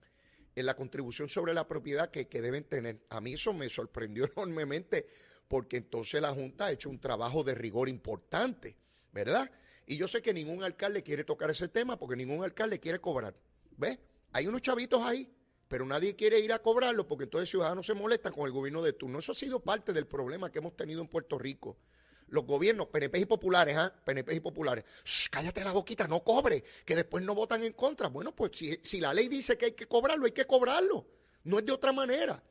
en 0.55 0.67
la 0.67 0.75
contribución 0.75 1.29
sobre 1.29 1.55
la 1.55 1.69
propiedad 1.69 2.11
que, 2.11 2.27
que 2.27 2.41
deben 2.41 2.65
tener. 2.65 3.01
A 3.11 3.21
mí 3.21 3.35
eso 3.35 3.53
me 3.53 3.69
sorprendió 3.69 4.25
enormemente 4.37 5.07
porque 5.49 5.79
entonces 5.79 6.21
la 6.21 6.33
Junta 6.33 6.67
ha 6.67 6.73
hecho 6.73 6.91
un 6.91 7.01
trabajo 7.01 7.43
de 7.43 7.55
rigor 7.55 7.89
importante, 7.89 8.77
¿verdad? 9.13 9.51
Y 9.87 9.97
yo 9.97 10.07
sé 10.07 10.21
que 10.21 10.35
ningún 10.35 10.63
alcalde 10.63 11.03
quiere 11.03 11.25
tocar 11.25 11.51
ese 11.51 11.69
tema 11.69 11.99
porque 11.99 12.15
ningún 12.15 12.45
alcalde 12.45 12.79
quiere 12.79 13.01
cobrar. 13.01 13.35
¿Ves? 13.77 13.99
Hay 14.33 14.47
unos 14.47 14.61
chavitos 14.61 15.03
ahí, 15.03 15.33
pero 15.67 15.87
nadie 15.87 16.15
quiere 16.15 16.39
ir 16.41 16.53
a 16.53 16.59
cobrarlo 16.59 17.09
porque 17.09 17.25
entonces 17.25 17.49
ciudadanos 17.49 17.87
se 17.87 17.95
molestan 17.95 18.35
con 18.35 18.45
el 18.45 18.53
gobierno 18.53 18.83
de 18.83 18.93
turno. 18.93 19.19
Eso 19.19 19.33
ha 19.33 19.35
sido 19.35 19.61
parte 19.61 19.95
del 19.95 20.07
problema 20.07 20.53
que 20.53 20.59
hemos 20.59 20.77
tenido 20.77 21.01
en 21.01 21.09
Puerto 21.09 21.39
Rico. 21.39 21.79
Los 22.27 22.45
gobiernos, 22.45 22.89
PNP 22.89 23.21
y 23.21 23.25
populares, 23.25 23.75
¿ah? 23.79 23.91
PNP 24.05 24.35
y 24.35 24.41
populares, 24.41 24.85
cállate 25.31 25.65
la 25.65 25.73
boquita, 25.73 26.07
no 26.07 26.23
cobre, 26.23 26.63
que 26.85 26.95
después 26.95 27.25
no 27.25 27.35
votan 27.35 27.65
en 27.65 27.73
contra. 27.73 28.09
Bueno, 28.09 28.37
pues 28.37 28.51
si, 28.53 28.79
si 28.83 29.01
la 29.01 29.15
ley 29.15 29.29
dice 29.29 29.57
que 29.57 29.67
hay 29.67 29.73
que 29.73 29.87
cobrarlo, 29.87 30.27
hay 30.27 30.33
que 30.33 30.45
cobrarlo. 30.45 31.07
No 31.45 31.59
es 31.59 31.65
de 31.65 31.73
otra 31.73 31.91
manera. 31.91 32.43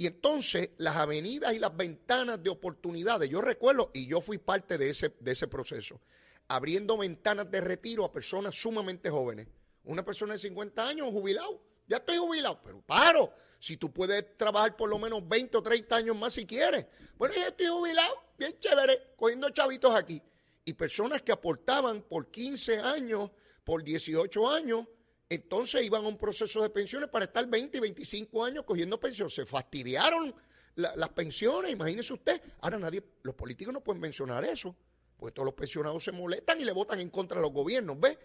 Y 0.00 0.06
entonces 0.06 0.70
las 0.78 0.96
avenidas 0.96 1.54
y 1.54 1.58
las 1.58 1.76
ventanas 1.76 2.42
de 2.42 2.48
oportunidades, 2.48 3.28
yo 3.28 3.42
recuerdo, 3.42 3.90
y 3.92 4.06
yo 4.06 4.22
fui 4.22 4.38
parte 4.38 4.78
de 4.78 4.88
ese, 4.88 5.14
de 5.20 5.32
ese 5.32 5.46
proceso, 5.46 6.00
abriendo 6.48 6.96
ventanas 6.96 7.50
de 7.50 7.60
retiro 7.60 8.06
a 8.06 8.10
personas 8.10 8.54
sumamente 8.54 9.10
jóvenes. 9.10 9.48
Una 9.84 10.02
persona 10.02 10.32
de 10.32 10.38
50 10.38 10.88
años, 10.88 11.10
jubilado, 11.10 11.60
ya 11.86 11.98
estoy 11.98 12.16
jubilado, 12.16 12.62
pero 12.64 12.80
paro, 12.80 13.34
si 13.58 13.76
tú 13.76 13.92
puedes 13.92 14.38
trabajar 14.38 14.74
por 14.74 14.88
lo 14.88 14.98
menos 14.98 15.28
20 15.28 15.58
o 15.58 15.62
30 15.62 15.94
años 15.94 16.16
más 16.16 16.32
si 16.32 16.46
quieres. 16.46 16.86
Bueno, 17.18 17.34
ya 17.34 17.48
estoy 17.48 17.66
jubilado, 17.66 18.14
bien 18.38 18.58
chévere, 18.58 19.12
cogiendo 19.16 19.50
chavitos 19.50 19.94
aquí. 19.94 20.22
Y 20.64 20.72
personas 20.72 21.20
que 21.20 21.32
aportaban 21.32 22.00
por 22.00 22.30
15 22.30 22.78
años, 22.78 23.30
por 23.64 23.84
18 23.84 24.50
años, 24.50 24.86
entonces 25.30 25.84
iban 25.84 26.04
a 26.04 26.08
un 26.08 26.18
proceso 26.18 26.60
de 26.60 26.70
pensiones 26.70 27.08
para 27.08 27.24
estar 27.26 27.46
20 27.46 27.78
y 27.78 27.80
25 27.80 28.44
años 28.44 28.64
cogiendo 28.64 28.98
pensiones. 28.98 29.32
Se 29.32 29.46
fastidiaron 29.46 30.34
las 30.74 31.08
pensiones, 31.10 31.70
imagínese 31.70 32.12
usted. 32.12 32.42
Ahora 32.60 32.80
nadie, 32.80 33.02
los 33.22 33.36
políticos 33.36 33.72
no 33.72 33.80
pueden 33.80 34.00
mencionar 34.00 34.44
eso. 34.44 34.74
Porque 35.16 35.32
todos 35.32 35.46
los 35.46 35.54
pensionados 35.54 36.02
se 36.02 36.10
molestan 36.10 36.60
y 36.60 36.64
le 36.64 36.72
votan 36.72 36.98
en 36.98 37.10
contra 37.10 37.36
de 37.36 37.42
los 37.42 37.52
gobiernos, 37.52 38.00
¿ves? 38.00 38.18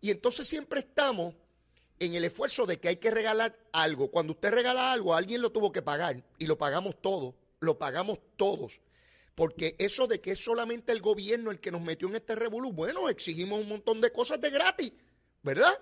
Y 0.00 0.10
entonces 0.10 0.46
siempre 0.46 0.80
estamos 0.80 1.34
en 1.98 2.14
el 2.14 2.24
esfuerzo 2.24 2.64
de 2.64 2.78
que 2.78 2.88
hay 2.88 2.96
que 2.96 3.10
regalar 3.10 3.58
algo. 3.72 4.10
Cuando 4.12 4.34
usted 4.34 4.52
regala 4.52 4.92
algo, 4.92 5.16
alguien 5.16 5.42
lo 5.42 5.50
tuvo 5.50 5.72
que 5.72 5.82
pagar 5.82 6.22
y 6.38 6.46
lo 6.46 6.56
pagamos 6.56 7.00
todos, 7.02 7.34
lo 7.58 7.76
pagamos 7.76 8.20
todos. 8.36 8.80
Porque 9.34 9.74
eso 9.80 10.06
de 10.06 10.20
que 10.20 10.32
es 10.32 10.44
solamente 10.44 10.92
el 10.92 11.00
gobierno 11.00 11.50
el 11.50 11.58
que 11.58 11.72
nos 11.72 11.80
metió 11.80 12.06
en 12.06 12.16
este 12.16 12.36
revolú, 12.36 12.72
bueno, 12.72 13.08
exigimos 13.08 13.60
un 13.60 13.68
montón 13.68 14.00
de 14.00 14.12
cosas 14.12 14.40
de 14.40 14.50
gratis, 14.50 14.92
¿verdad? 15.42 15.72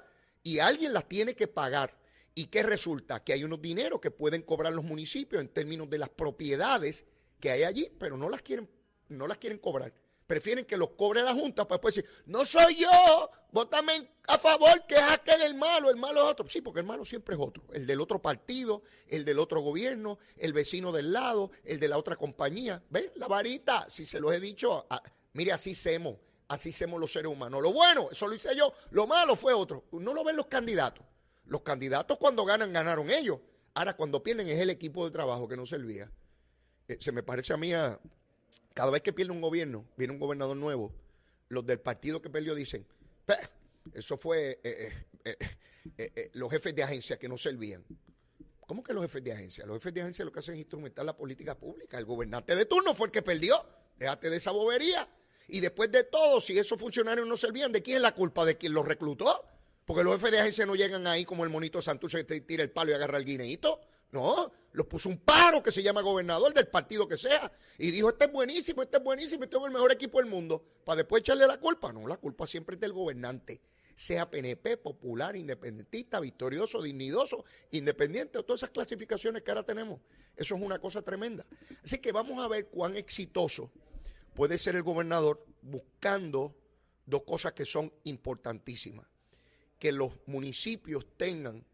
Y 0.43 0.59
alguien 0.59 0.93
las 0.93 1.09
tiene 1.09 1.35
que 1.35 1.47
pagar. 1.47 1.97
¿Y 2.35 2.47
qué 2.47 2.63
resulta? 2.63 3.23
Que 3.23 3.33
hay 3.33 3.45
unos 3.45 3.61
dineros 3.61 4.01
que 4.01 4.11
pueden 4.11 4.43
cobrar 4.43 4.73
los 4.73 4.85
municipios 4.85 5.41
en 5.43 5.49
términos 5.49 5.91
de 5.91 5.99
las 5.99 6.09
propiedades 6.09 7.05
que 7.41 7.51
hay 7.51 7.65
allí, 7.65 7.91
pero 7.99 8.17
no 8.17 8.29
las 8.29 8.43
quieren, 8.43 8.69
no 9.09 9.27
las 9.27 9.39
quieren 9.39 9.59
cobrar 9.59 9.93
prefieren 10.31 10.65
que 10.65 10.77
los 10.77 10.91
cobre 10.91 11.25
la 11.25 11.35
Junta 11.35 11.67
para 11.67 11.79
después 11.79 11.97
decir, 11.97 12.09
no 12.27 12.45
soy 12.45 12.77
yo, 12.77 13.31
votame 13.51 14.13
a 14.29 14.39
favor, 14.39 14.87
que 14.87 14.95
es 14.95 15.03
aquel 15.03 15.43
el 15.43 15.55
malo, 15.55 15.91
el 15.91 15.97
malo 15.97 16.23
es 16.23 16.31
otro. 16.31 16.49
Sí, 16.49 16.61
porque 16.61 16.79
el 16.79 16.87
malo 16.87 17.05
siempre 17.05 17.35
es 17.35 17.41
otro, 17.41 17.65
el 17.73 17.85
del 17.85 18.01
otro 18.01 18.23
partido, 18.23 18.85
el 19.09 19.25
del 19.25 19.41
otro 19.41 19.61
gobierno, 19.61 20.21
el 20.37 20.53
vecino 20.53 20.93
del 20.93 21.13
lado, 21.13 21.51
el 21.65 21.81
de 21.81 21.89
la 21.89 21.99
otra 21.99 22.15
compañía. 22.15 22.81
¿Ven? 22.91 23.11
La 23.17 23.27
varita, 23.27 23.91
si 23.91 24.07
se 24.07 24.21
los 24.21 24.33
he 24.33 24.39
dicho, 24.39 24.87
mire, 25.33 25.51
así 25.51 25.75
semos, 25.75 26.15
así 26.51 26.73
semos 26.73 27.01
los 27.01 27.13
seres 27.13 27.33
humanos. 27.33 27.63
Lo 27.63 27.73
bueno, 27.73 28.09
eso 28.11 28.27
lo 28.27 28.35
hice 28.35 28.55
yo, 28.57 28.75
lo 28.91 29.07
malo 29.07 29.37
fue 29.37 29.55
otro. 29.55 29.85
No 29.93 30.13
lo 30.13 30.25
ven 30.25 30.37
los 30.37 30.47
candidatos. 30.47 31.07
Los 31.47 31.63
candidatos 31.63 32.19
cuando 32.19 32.45
ganan, 32.45 32.73
ganaron 32.73 33.09
ellos. 33.09 33.39
Ahora, 33.75 33.97
cuando 33.97 34.23
pierden 34.23 34.49
es 34.49 34.59
el 34.59 34.69
equipo 34.69 35.05
de 35.05 35.13
trabajo 35.13 35.49
que 35.49 35.57
no 35.57 35.65
servía. 35.65 36.11
Eh, 36.89 36.99
se 37.01 37.13
me 37.13 37.23
parece 37.23 37.53
a 37.53 37.57
mí 37.57 37.73
a, 37.73 37.99
cada 38.75 38.91
vez 38.91 39.01
que 39.01 39.13
pierde 39.13 39.33
un 39.33 39.41
gobierno, 39.41 39.87
viene 39.97 40.13
un 40.13 40.19
gobernador 40.19 40.57
nuevo, 40.57 40.93
los 41.49 41.65
del 41.65 41.79
partido 41.79 42.21
que 42.21 42.31
perdió 42.31 42.55
dicen, 42.55 42.85
eso 43.95 44.17
fue 44.17 44.61
eh, 44.65 44.93
eh, 45.97 46.31
los 46.35 46.51
jefes 46.51 46.75
de 46.75 46.83
agencia 46.83 47.17
que 47.17 47.29
no 47.29 47.37
servían. 47.37 47.85
¿Cómo 48.67 48.83
que 48.83 48.93
los 48.93 49.03
jefes 49.05 49.23
de 49.23 49.33
agencia? 49.33 49.67
Los 49.67 49.77
jefes 49.79 49.95
de 49.95 50.01
agencia 50.03 50.25
lo 50.25 50.33
que 50.33 50.41
hacen 50.41 50.55
es 50.55 50.61
instrumentar 50.61 51.05
la 51.05 51.17
política 51.17 51.57
pública. 51.57 51.97
El 51.97 52.05
gobernante 52.05 52.57
de 52.57 52.67
turno 52.67 52.93
fue 52.95 53.07
el 53.07 53.13
que 53.13 53.23
perdió. 53.23 53.65
Déjate 53.97 54.31
de 54.31 54.37
esa 54.37 54.51
bobería. 54.51 55.09
Y 55.53 55.61
después 55.61 55.91
de 55.91 56.05
todo, 56.05 56.41
si 56.41 56.57
esos 56.59 56.79
funcionarios 56.79 57.27
no 57.27 57.37
servían, 57.37 57.73
¿de 57.73 57.83
quién 57.83 57.97
es 57.97 58.03
la 58.03 58.15
culpa? 58.15 58.45
¿De 58.45 58.57
quién 58.57 58.73
los 58.73 58.87
reclutó? 58.87 59.45
Porque 59.85 60.05
los 60.05 60.15
jefes 60.15 60.31
de 60.31 60.39
agencia 60.39 60.67
no 60.67 60.77
llegan 60.77 61.07
ahí 61.07 61.25
como 61.25 61.43
el 61.43 61.51
monito 61.51 61.83
Santurce 61.83 62.19
que 62.19 62.25
te 62.25 62.41
tira 62.43 62.63
el 62.63 62.71
palo 62.71 62.93
y 62.93 62.95
agarra 62.95 63.19
el 63.19 63.25
guineito. 63.25 63.81
No, 64.13 64.51
los 64.73 64.87
puso 64.87 65.09
un 65.09 65.19
paro 65.19 65.63
que 65.63 65.71
se 65.71 65.83
llama 65.83 66.01
gobernador 66.01 66.53
del 66.55 66.69
partido 66.69 67.09
que 67.09 67.17
sea. 67.17 67.51
Y 67.79 67.91
dijo, 67.91 68.09
este 68.09 68.27
es 68.27 68.33
buenísimo, 68.33 68.83
este 68.83 68.99
es 68.99 69.03
buenísimo, 69.03 69.45
este 69.45 69.57
es 69.57 69.65
el 69.65 69.71
mejor 69.71 69.93
equipo 69.93 70.19
del 70.19 70.31
mundo. 70.31 70.65
Para 70.85 70.99
después 70.99 71.21
echarle 71.21 71.47
la 71.47 71.59
culpa. 71.59 71.93
No, 71.93 72.07
la 72.07 72.17
culpa 72.17 72.47
siempre 72.47 72.75
es 72.75 72.81
del 72.81 72.93
gobernante. 72.93 73.61
Sea 73.95 74.31
PNP, 74.31 74.79
popular, 74.79 75.37
independentista, 75.37 76.21
victorioso, 76.21 76.81
dignidoso, 76.81 77.45
independiente, 77.71 78.43
todas 78.43 78.61
esas 78.61 78.71
clasificaciones 78.71 79.43
que 79.43 79.51
ahora 79.51 79.65
tenemos. 79.65 80.01
Eso 80.37 80.55
es 80.55 80.63
una 80.63 80.79
cosa 80.79 81.03
tremenda. 81.03 81.45
Así 81.85 81.99
que 81.99 82.11
vamos 82.11 82.43
a 82.43 82.49
ver 82.49 82.69
cuán 82.69 82.97
exitoso 82.97 83.71
puede 84.35 84.59
ser 84.59 84.77
el 84.77 84.83
gobernador 84.83 85.45
buscando 85.63 86.55
dos 87.07 87.23
cosas 87.25 87.53
que 87.53 87.65
son 87.65 87.93
importantísimas. 88.05 89.07
Que 89.79 89.93
los 89.93 90.13
municipios 90.27 91.07
tengan 91.17 91.65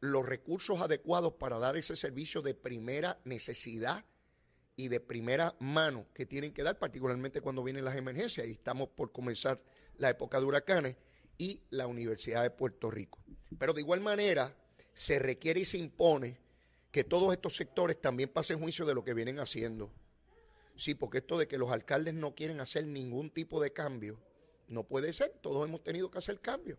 los 0.00 0.24
recursos 0.24 0.80
adecuados 0.80 1.34
para 1.34 1.58
dar 1.58 1.76
ese 1.76 1.96
servicio 1.96 2.42
de 2.42 2.54
primera 2.54 3.18
necesidad 3.24 4.04
y 4.76 4.88
de 4.88 5.00
primera 5.00 5.56
mano 5.58 6.06
que 6.14 6.24
tienen 6.24 6.52
que 6.52 6.62
dar, 6.62 6.78
particularmente 6.78 7.40
cuando 7.40 7.64
vienen 7.64 7.84
las 7.84 7.96
emergencias, 7.96 8.46
y 8.46 8.52
estamos 8.52 8.88
por 8.90 9.10
comenzar 9.10 9.60
la 9.96 10.10
época 10.10 10.38
de 10.38 10.46
huracanes, 10.46 10.96
y 11.36 11.62
la 11.70 11.86
Universidad 11.86 12.42
de 12.42 12.50
Puerto 12.50 12.90
Rico. 12.90 13.18
Pero 13.58 13.72
de 13.72 13.80
igual 13.80 14.00
manera, 14.00 14.54
se 14.92 15.18
requiere 15.18 15.60
y 15.60 15.64
se 15.64 15.78
impone 15.78 16.36
que 16.90 17.04
todos 17.04 17.32
estos 17.32 17.54
sectores 17.54 18.00
también 18.00 18.28
pasen 18.28 18.60
juicio 18.60 18.84
de 18.84 18.94
lo 18.94 19.04
que 19.04 19.14
vienen 19.14 19.38
haciendo. 19.38 19.90
Sí, 20.78 20.94
porque 20.94 21.18
esto 21.18 21.36
de 21.36 21.46
que 21.46 21.58
los 21.58 21.70
alcaldes 21.70 22.14
no 22.14 22.34
quieren 22.34 22.60
hacer 22.60 22.86
ningún 22.86 23.28
tipo 23.28 23.60
de 23.60 23.74
cambio, 23.74 24.18
no 24.66 24.84
puede 24.84 25.12
ser, 25.12 25.34
todos 25.42 25.66
hemos 25.66 25.84
tenido 25.84 26.10
que 26.10 26.18
hacer 26.18 26.40
cambios 26.40 26.78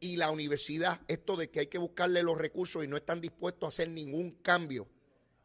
y 0.00 0.16
la 0.16 0.30
universidad, 0.30 1.00
esto 1.08 1.36
de 1.36 1.50
que 1.50 1.60
hay 1.60 1.66
que 1.66 1.78
buscarle 1.78 2.22
los 2.22 2.38
recursos 2.38 2.84
y 2.84 2.88
no 2.88 2.96
están 2.96 3.20
dispuestos 3.20 3.66
a 3.66 3.68
hacer 3.68 3.88
ningún 3.88 4.32
cambio 4.42 4.86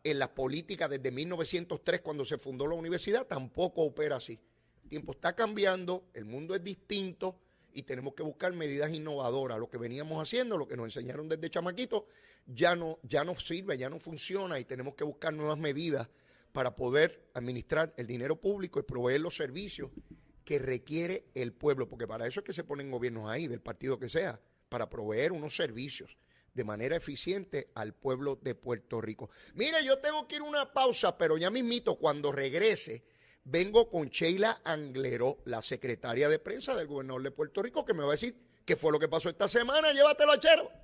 en 0.03 0.19
las 0.19 0.29
políticas 0.29 0.89
desde 0.89 1.11
1903 1.11 2.01
cuando 2.01 2.25
se 2.25 2.37
fundó 2.37 2.67
la 2.67 2.75
universidad, 2.75 3.25
tampoco 3.25 3.83
opera 3.83 4.17
así. 4.17 4.39
El 4.83 4.89
tiempo 4.89 5.13
está 5.13 5.33
cambiando, 5.33 6.05
el 6.13 6.25
mundo 6.25 6.55
es 6.55 6.63
distinto 6.63 7.39
y 7.73 7.83
tenemos 7.83 8.13
que 8.13 8.21
buscar 8.21 8.53
medidas 8.53 8.93
innovadoras. 8.93 9.57
Lo 9.57 9.69
que 9.69 9.77
veníamos 9.77 10.21
haciendo, 10.21 10.57
lo 10.57 10.67
que 10.67 10.75
nos 10.77 10.85
enseñaron 10.85 11.29
desde 11.29 11.49
chamaquito, 11.49 12.05
ya 12.45 12.75
no, 12.75 12.99
ya 13.03 13.23
no 13.23 13.35
sirve, 13.35 13.77
ya 13.77 13.89
no 13.89 13.99
funciona 13.99 14.59
y 14.59 14.65
tenemos 14.65 14.93
que 14.93 15.03
buscar 15.03 15.33
nuevas 15.33 15.57
medidas 15.57 16.07
para 16.53 16.75
poder 16.75 17.29
administrar 17.33 17.93
el 17.97 18.07
dinero 18.07 18.39
público 18.39 18.79
y 18.79 18.83
proveer 18.83 19.19
los 19.19 19.35
servicios 19.35 19.91
que 20.45 20.59
requiere 20.59 21.25
el 21.33 21.51
pueblo, 21.51 21.89
porque 21.89 22.07
para 22.07 22.27
eso 22.27 22.39
es 22.39 22.45
que 22.45 22.53
se 22.53 22.63
ponen 22.63 22.91
gobiernos 22.91 23.29
ahí, 23.29 23.47
del 23.47 23.61
partido 23.61 23.99
que 23.99 24.07
sea, 24.07 24.39
para 24.69 24.89
proveer 24.89 25.31
unos 25.31 25.55
servicios 25.55 26.15
de 26.53 26.63
manera 26.63 26.95
eficiente 26.95 27.71
al 27.73 27.93
pueblo 27.93 28.37
de 28.41 28.53
Puerto 28.53 29.01
Rico. 29.01 29.29
Mire, 29.55 29.83
yo 29.83 29.97
tengo 29.97 30.27
que 30.27 30.35
ir 30.35 30.41
a 30.41 30.45
una 30.45 30.71
pausa, 30.71 31.17
pero 31.17 31.37
ya 31.37 31.49
mismito, 31.49 31.95
cuando 31.95 32.31
regrese, 32.31 33.03
vengo 33.43 33.89
con 33.89 34.09
Sheila 34.09 34.61
Angleró, 34.63 35.39
la 35.45 35.61
secretaria 35.63 36.29
de 36.29 36.37
prensa 36.37 36.75
del 36.75 36.87
gobernador 36.87 37.23
de 37.23 37.31
Puerto 37.31 37.63
Rico, 37.63 37.83
que 37.83 37.95
me 37.95 38.03
va 38.03 38.09
a 38.09 38.11
decir 38.11 38.37
qué 38.65 38.75
fue 38.75 38.91
lo 38.91 38.99
que 38.99 39.07
pasó 39.07 39.29
esta 39.29 39.47
semana. 39.47 39.91
Llévatelo, 39.91 40.35
chero. 40.37 40.82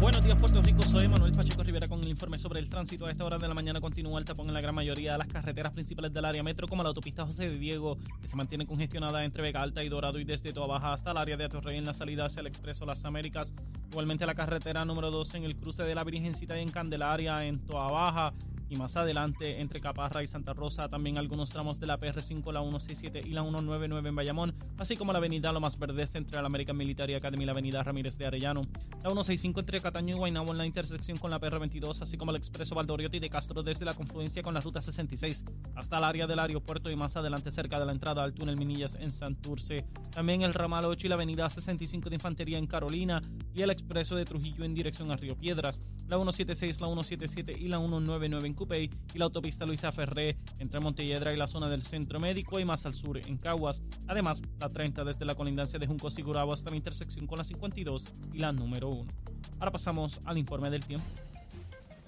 Buenos 0.00 0.22
días 0.22 0.36
Puerto 0.36 0.62
Rico, 0.62 0.80
soy 0.82 1.08
Manuel 1.08 1.32
Pacheco 1.32 1.64
Rivera 1.64 1.88
con 1.88 2.00
el 2.00 2.08
informe 2.08 2.38
sobre 2.38 2.60
el 2.60 2.70
tránsito. 2.70 3.06
A 3.06 3.10
esta 3.10 3.24
hora 3.24 3.36
de 3.36 3.48
la 3.48 3.54
mañana 3.54 3.80
continúa 3.80 4.20
el 4.20 4.24
tapón 4.24 4.46
en 4.46 4.54
la 4.54 4.60
gran 4.60 4.72
mayoría 4.72 5.12
de 5.12 5.18
las 5.18 5.26
carreteras 5.26 5.72
principales 5.72 6.12
del 6.12 6.24
área 6.24 6.40
metro, 6.44 6.68
como 6.68 6.84
la 6.84 6.90
autopista 6.90 7.26
José 7.26 7.48
de 7.48 7.58
Diego, 7.58 7.98
que 8.20 8.28
se 8.28 8.36
mantiene 8.36 8.64
congestionada 8.64 9.24
entre 9.24 9.42
Vega 9.42 9.60
Alta 9.60 9.82
y 9.82 9.88
Dorado 9.88 10.20
y 10.20 10.24
desde 10.24 10.52
Toa 10.52 10.68
Baja 10.68 10.92
hasta 10.92 11.10
el 11.10 11.16
área 11.16 11.36
de 11.36 11.46
Atorrey 11.46 11.78
en 11.78 11.84
la 11.84 11.92
salida 11.92 12.26
hacia 12.26 12.42
el 12.42 12.46
Expreso 12.46 12.86
Las 12.86 13.04
Américas. 13.04 13.56
Igualmente 13.90 14.24
la 14.24 14.36
carretera 14.36 14.84
número 14.84 15.10
2 15.10 15.34
en 15.34 15.42
el 15.42 15.56
cruce 15.56 15.82
de 15.82 15.96
la 15.96 16.04
Virgencita 16.04 16.56
y 16.56 16.62
en 16.62 16.70
Candelaria 16.70 17.44
en 17.44 17.58
Toa 17.58 17.90
Baja 17.90 18.32
y 18.68 18.76
más 18.76 18.96
adelante 18.96 19.60
entre 19.60 19.80
Caparra 19.80 20.22
y 20.22 20.26
Santa 20.26 20.52
Rosa, 20.52 20.88
también 20.88 21.18
algunos 21.18 21.50
tramos 21.50 21.80
de 21.80 21.86
la 21.86 21.98
PR5, 21.98 22.52
la 22.52 22.60
167 22.60 23.22
y 23.24 23.30
la 23.30 23.42
199 23.42 24.08
en 24.08 24.14
Bayamón, 24.14 24.54
así 24.76 24.96
como 24.96 25.12
la 25.12 25.18
avenida 25.18 25.52
Lomas 25.52 25.78
Verdes 25.78 26.14
entre 26.14 26.40
la 26.40 26.46
American 26.46 26.76
Military 26.76 27.14
Academy 27.14 27.44
y 27.44 27.46
la 27.46 27.52
avenida 27.52 27.82
Ramírez 27.82 28.18
de 28.18 28.26
Arellano, 28.26 28.62
la 29.02 29.10
165 29.10 29.60
entre 29.60 29.80
Cataño 29.80 30.16
y 30.16 30.18
Guaynabo 30.18 30.52
en 30.52 30.58
la 30.58 30.66
intersección 30.66 31.18
con 31.18 31.30
la 31.30 31.40
PR22, 31.40 32.02
así 32.02 32.16
como 32.16 32.30
el 32.30 32.36
expreso 32.36 32.74
Valdoriotti 32.74 33.18
de 33.18 33.30
Castro 33.30 33.62
desde 33.62 33.84
la 33.84 33.94
confluencia 33.94 34.42
con 34.42 34.54
la 34.54 34.60
ruta 34.60 34.80
66 34.80 35.44
hasta 35.74 35.98
el 35.98 36.04
área 36.04 36.26
del 36.26 36.38
aeropuerto 36.38 36.90
y 36.90 36.96
más 36.96 37.16
adelante 37.16 37.50
cerca 37.50 37.78
de 37.78 37.86
la 37.86 37.92
entrada 37.92 38.22
al 38.22 38.34
túnel 38.34 38.56
Minillas 38.56 38.96
en 38.96 39.10
Santurce. 39.10 39.84
También 40.10 40.42
el 40.42 40.54
ramal 40.54 40.84
8 40.84 41.06
y 41.06 41.08
la 41.08 41.14
avenida 41.14 41.48
65 41.48 42.08
de 42.08 42.16
Infantería 42.16 42.58
en 42.58 42.66
Carolina 42.66 43.20
y 43.54 43.62
el 43.62 43.70
expreso 43.70 44.16
de 44.16 44.24
Trujillo 44.24 44.64
en 44.64 44.74
dirección 44.74 45.10
a 45.10 45.16
Río 45.16 45.36
Piedras, 45.36 45.80
la 46.06 46.16
176, 46.16 46.80
la 46.80 46.86
177 46.88 47.52
y 47.58 47.68
la 47.68 47.78
199 47.78 48.46
en 48.46 48.54
Y 49.14 49.18
la 49.18 49.26
autopista 49.26 49.66
Luisa 49.66 49.92
Ferré 49.92 50.36
entre 50.58 50.80
Montelledra 50.80 51.32
y 51.32 51.36
la 51.36 51.46
zona 51.46 51.68
del 51.68 51.82
Centro 51.82 52.18
Médico 52.18 52.58
y 52.58 52.64
más 52.64 52.86
al 52.86 52.94
sur 52.94 53.18
en 53.18 53.36
Caguas. 53.38 53.82
Además, 54.06 54.42
la 54.58 54.68
30 54.68 55.04
desde 55.04 55.24
la 55.24 55.34
colindancia 55.34 55.78
de 55.78 55.86
Junco 55.86 56.10
Sigurabo 56.10 56.52
hasta 56.52 56.70
la 56.70 56.76
intersección 56.76 57.26
con 57.26 57.38
la 57.38 57.44
52 57.44 58.04
y 58.32 58.38
la 58.38 58.52
número 58.52 58.88
1. 58.88 59.10
Ahora 59.60 59.70
pasamos 59.70 60.20
al 60.24 60.38
informe 60.38 60.70
del 60.70 60.84
tiempo. 60.84 61.06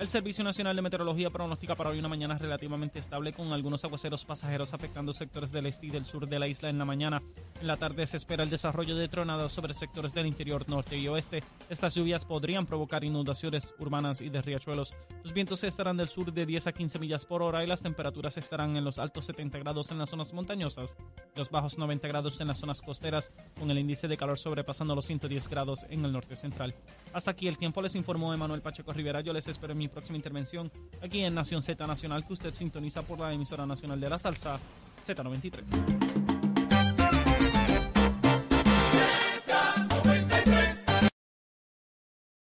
El 0.01 0.09
Servicio 0.09 0.43
Nacional 0.43 0.75
de 0.75 0.81
Meteorología 0.81 1.29
pronostica 1.29 1.75
para 1.75 1.91
hoy 1.91 1.99
una 1.99 2.09
mañana 2.09 2.39
relativamente 2.39 2.99
estable 2.99 3.35
con 3.35 3.53
algunos 3.53 3.85
aguaceros 3.85 4.25
pasajeros 4.25 4.73
afectando 4.73 5.13
sectores 5.13 5.53
del 5.53 5.67
este 5.67 5.89
y 5.89 5.91
del 5.91 6.07
sur 6.07 6.27
de 6.27 6.39
la 6.39 6.49
isla 6.49 6.71
en 6.71 6.79
la 6.79 6.87
mañana. 6.87 7.21
En 7.61 7.67
la 7.67 7.77
tarde 7.77 8.07
se 8.07 8.17
espera 8.17 8.43
el 8.43 8.49
desarrollo 8.49 8.97
de 8.97 9.09
tronadas 9.09 9.53
sobre 9.53 9.75
sectores 9.75 10.15
del 10.15 10.25
interior 10.25 10.67
norte 10.71 10.97
y 10.97 11.07
oeste. 11.07 11.43
Estas 11.69 11.95
lluvias 11.95 12.25
podrían 12.25 12.65
provocar 12.65 13.05
inundaciones 13.05 13.75
urbanas 13.79 14.23
y 14.23 14.31
de 14.31 14.41
riachuelos. 14.41 14.95
Los 15.23 15.35
vientos 15.35 15.65
estarán 15.65 15.99
del 15.99 16.09
sur 16.09 16.33
de 16.33 16.47
10 16.47 16.69
a 16.69 16.73
15 16.73 16.99
millas 16.99 17.27
por 17.27 17.43
hora 17.43 17.63
y 17.63 17.67
las 17.67 17.83
temperaturas 17.83 18.39
estarán 18.39 18.79
en 18.79 18.85
los 18.85 18.99
altos 18.99 19.27
70 19.27 19.59
grados 19.59 19.91
en 19.91 19.99
las 19.99 20.09
zonas 20.09 20.33
montañosas, 20.33 20.97
los 21.37 21.51
bajos 21.51 21.77
90 21.77 22.09
grados 22.09 22.41
en 22.41 22.49
las 22.49 22.57
zonas 22.57 22.81
costeras, 22.81 23.33
con 23.59 23.71
el 23.71 23.79
índice 23.79 24.09
de 24.09 24.17
calor 24.17 24.39
sobrepasando 24.39 24.95
los 24.95 25.05
110 25.05 25.47
grados 25.49 25.85
en 25.91 26.03
el 26.07 26.13
norte 26.13 26.37
central. 26.37 26.75
Hasta 27.13 27.33
aquí 27.33 27.49
el 27.49 27.59
tiempo 27.59 27.83
les 27.83 27.95
informó 27.97 28.33
Emanuel 28.33 28.63
Pacheco 28.63 28.95
Rivera. 28.95 29.21
Yo 29.21 29.35
les 29.35 29.47
espero 29.47 29.75
en 29.75 29.79
mi 29.79 29.90
próxima 29.91 30.17
intervención 30.17 30.71
aquí 31.03 31.23
en 31.25 31.35
Nación 31.35 31.63
Z 31.63 31.87
Nacional 31.87 32.27
que 32.27 32.33
usted 32.33 32.55
sintoniza 32.55 33.03
por 33.03 33.19
la 33.19 33.33
emisora 33.33 33.67
nacional 33.67 34.01
de 34.01 34.11
la 34.11 34.19
salsa 34.19 34.59
Z93. 35.05 36.20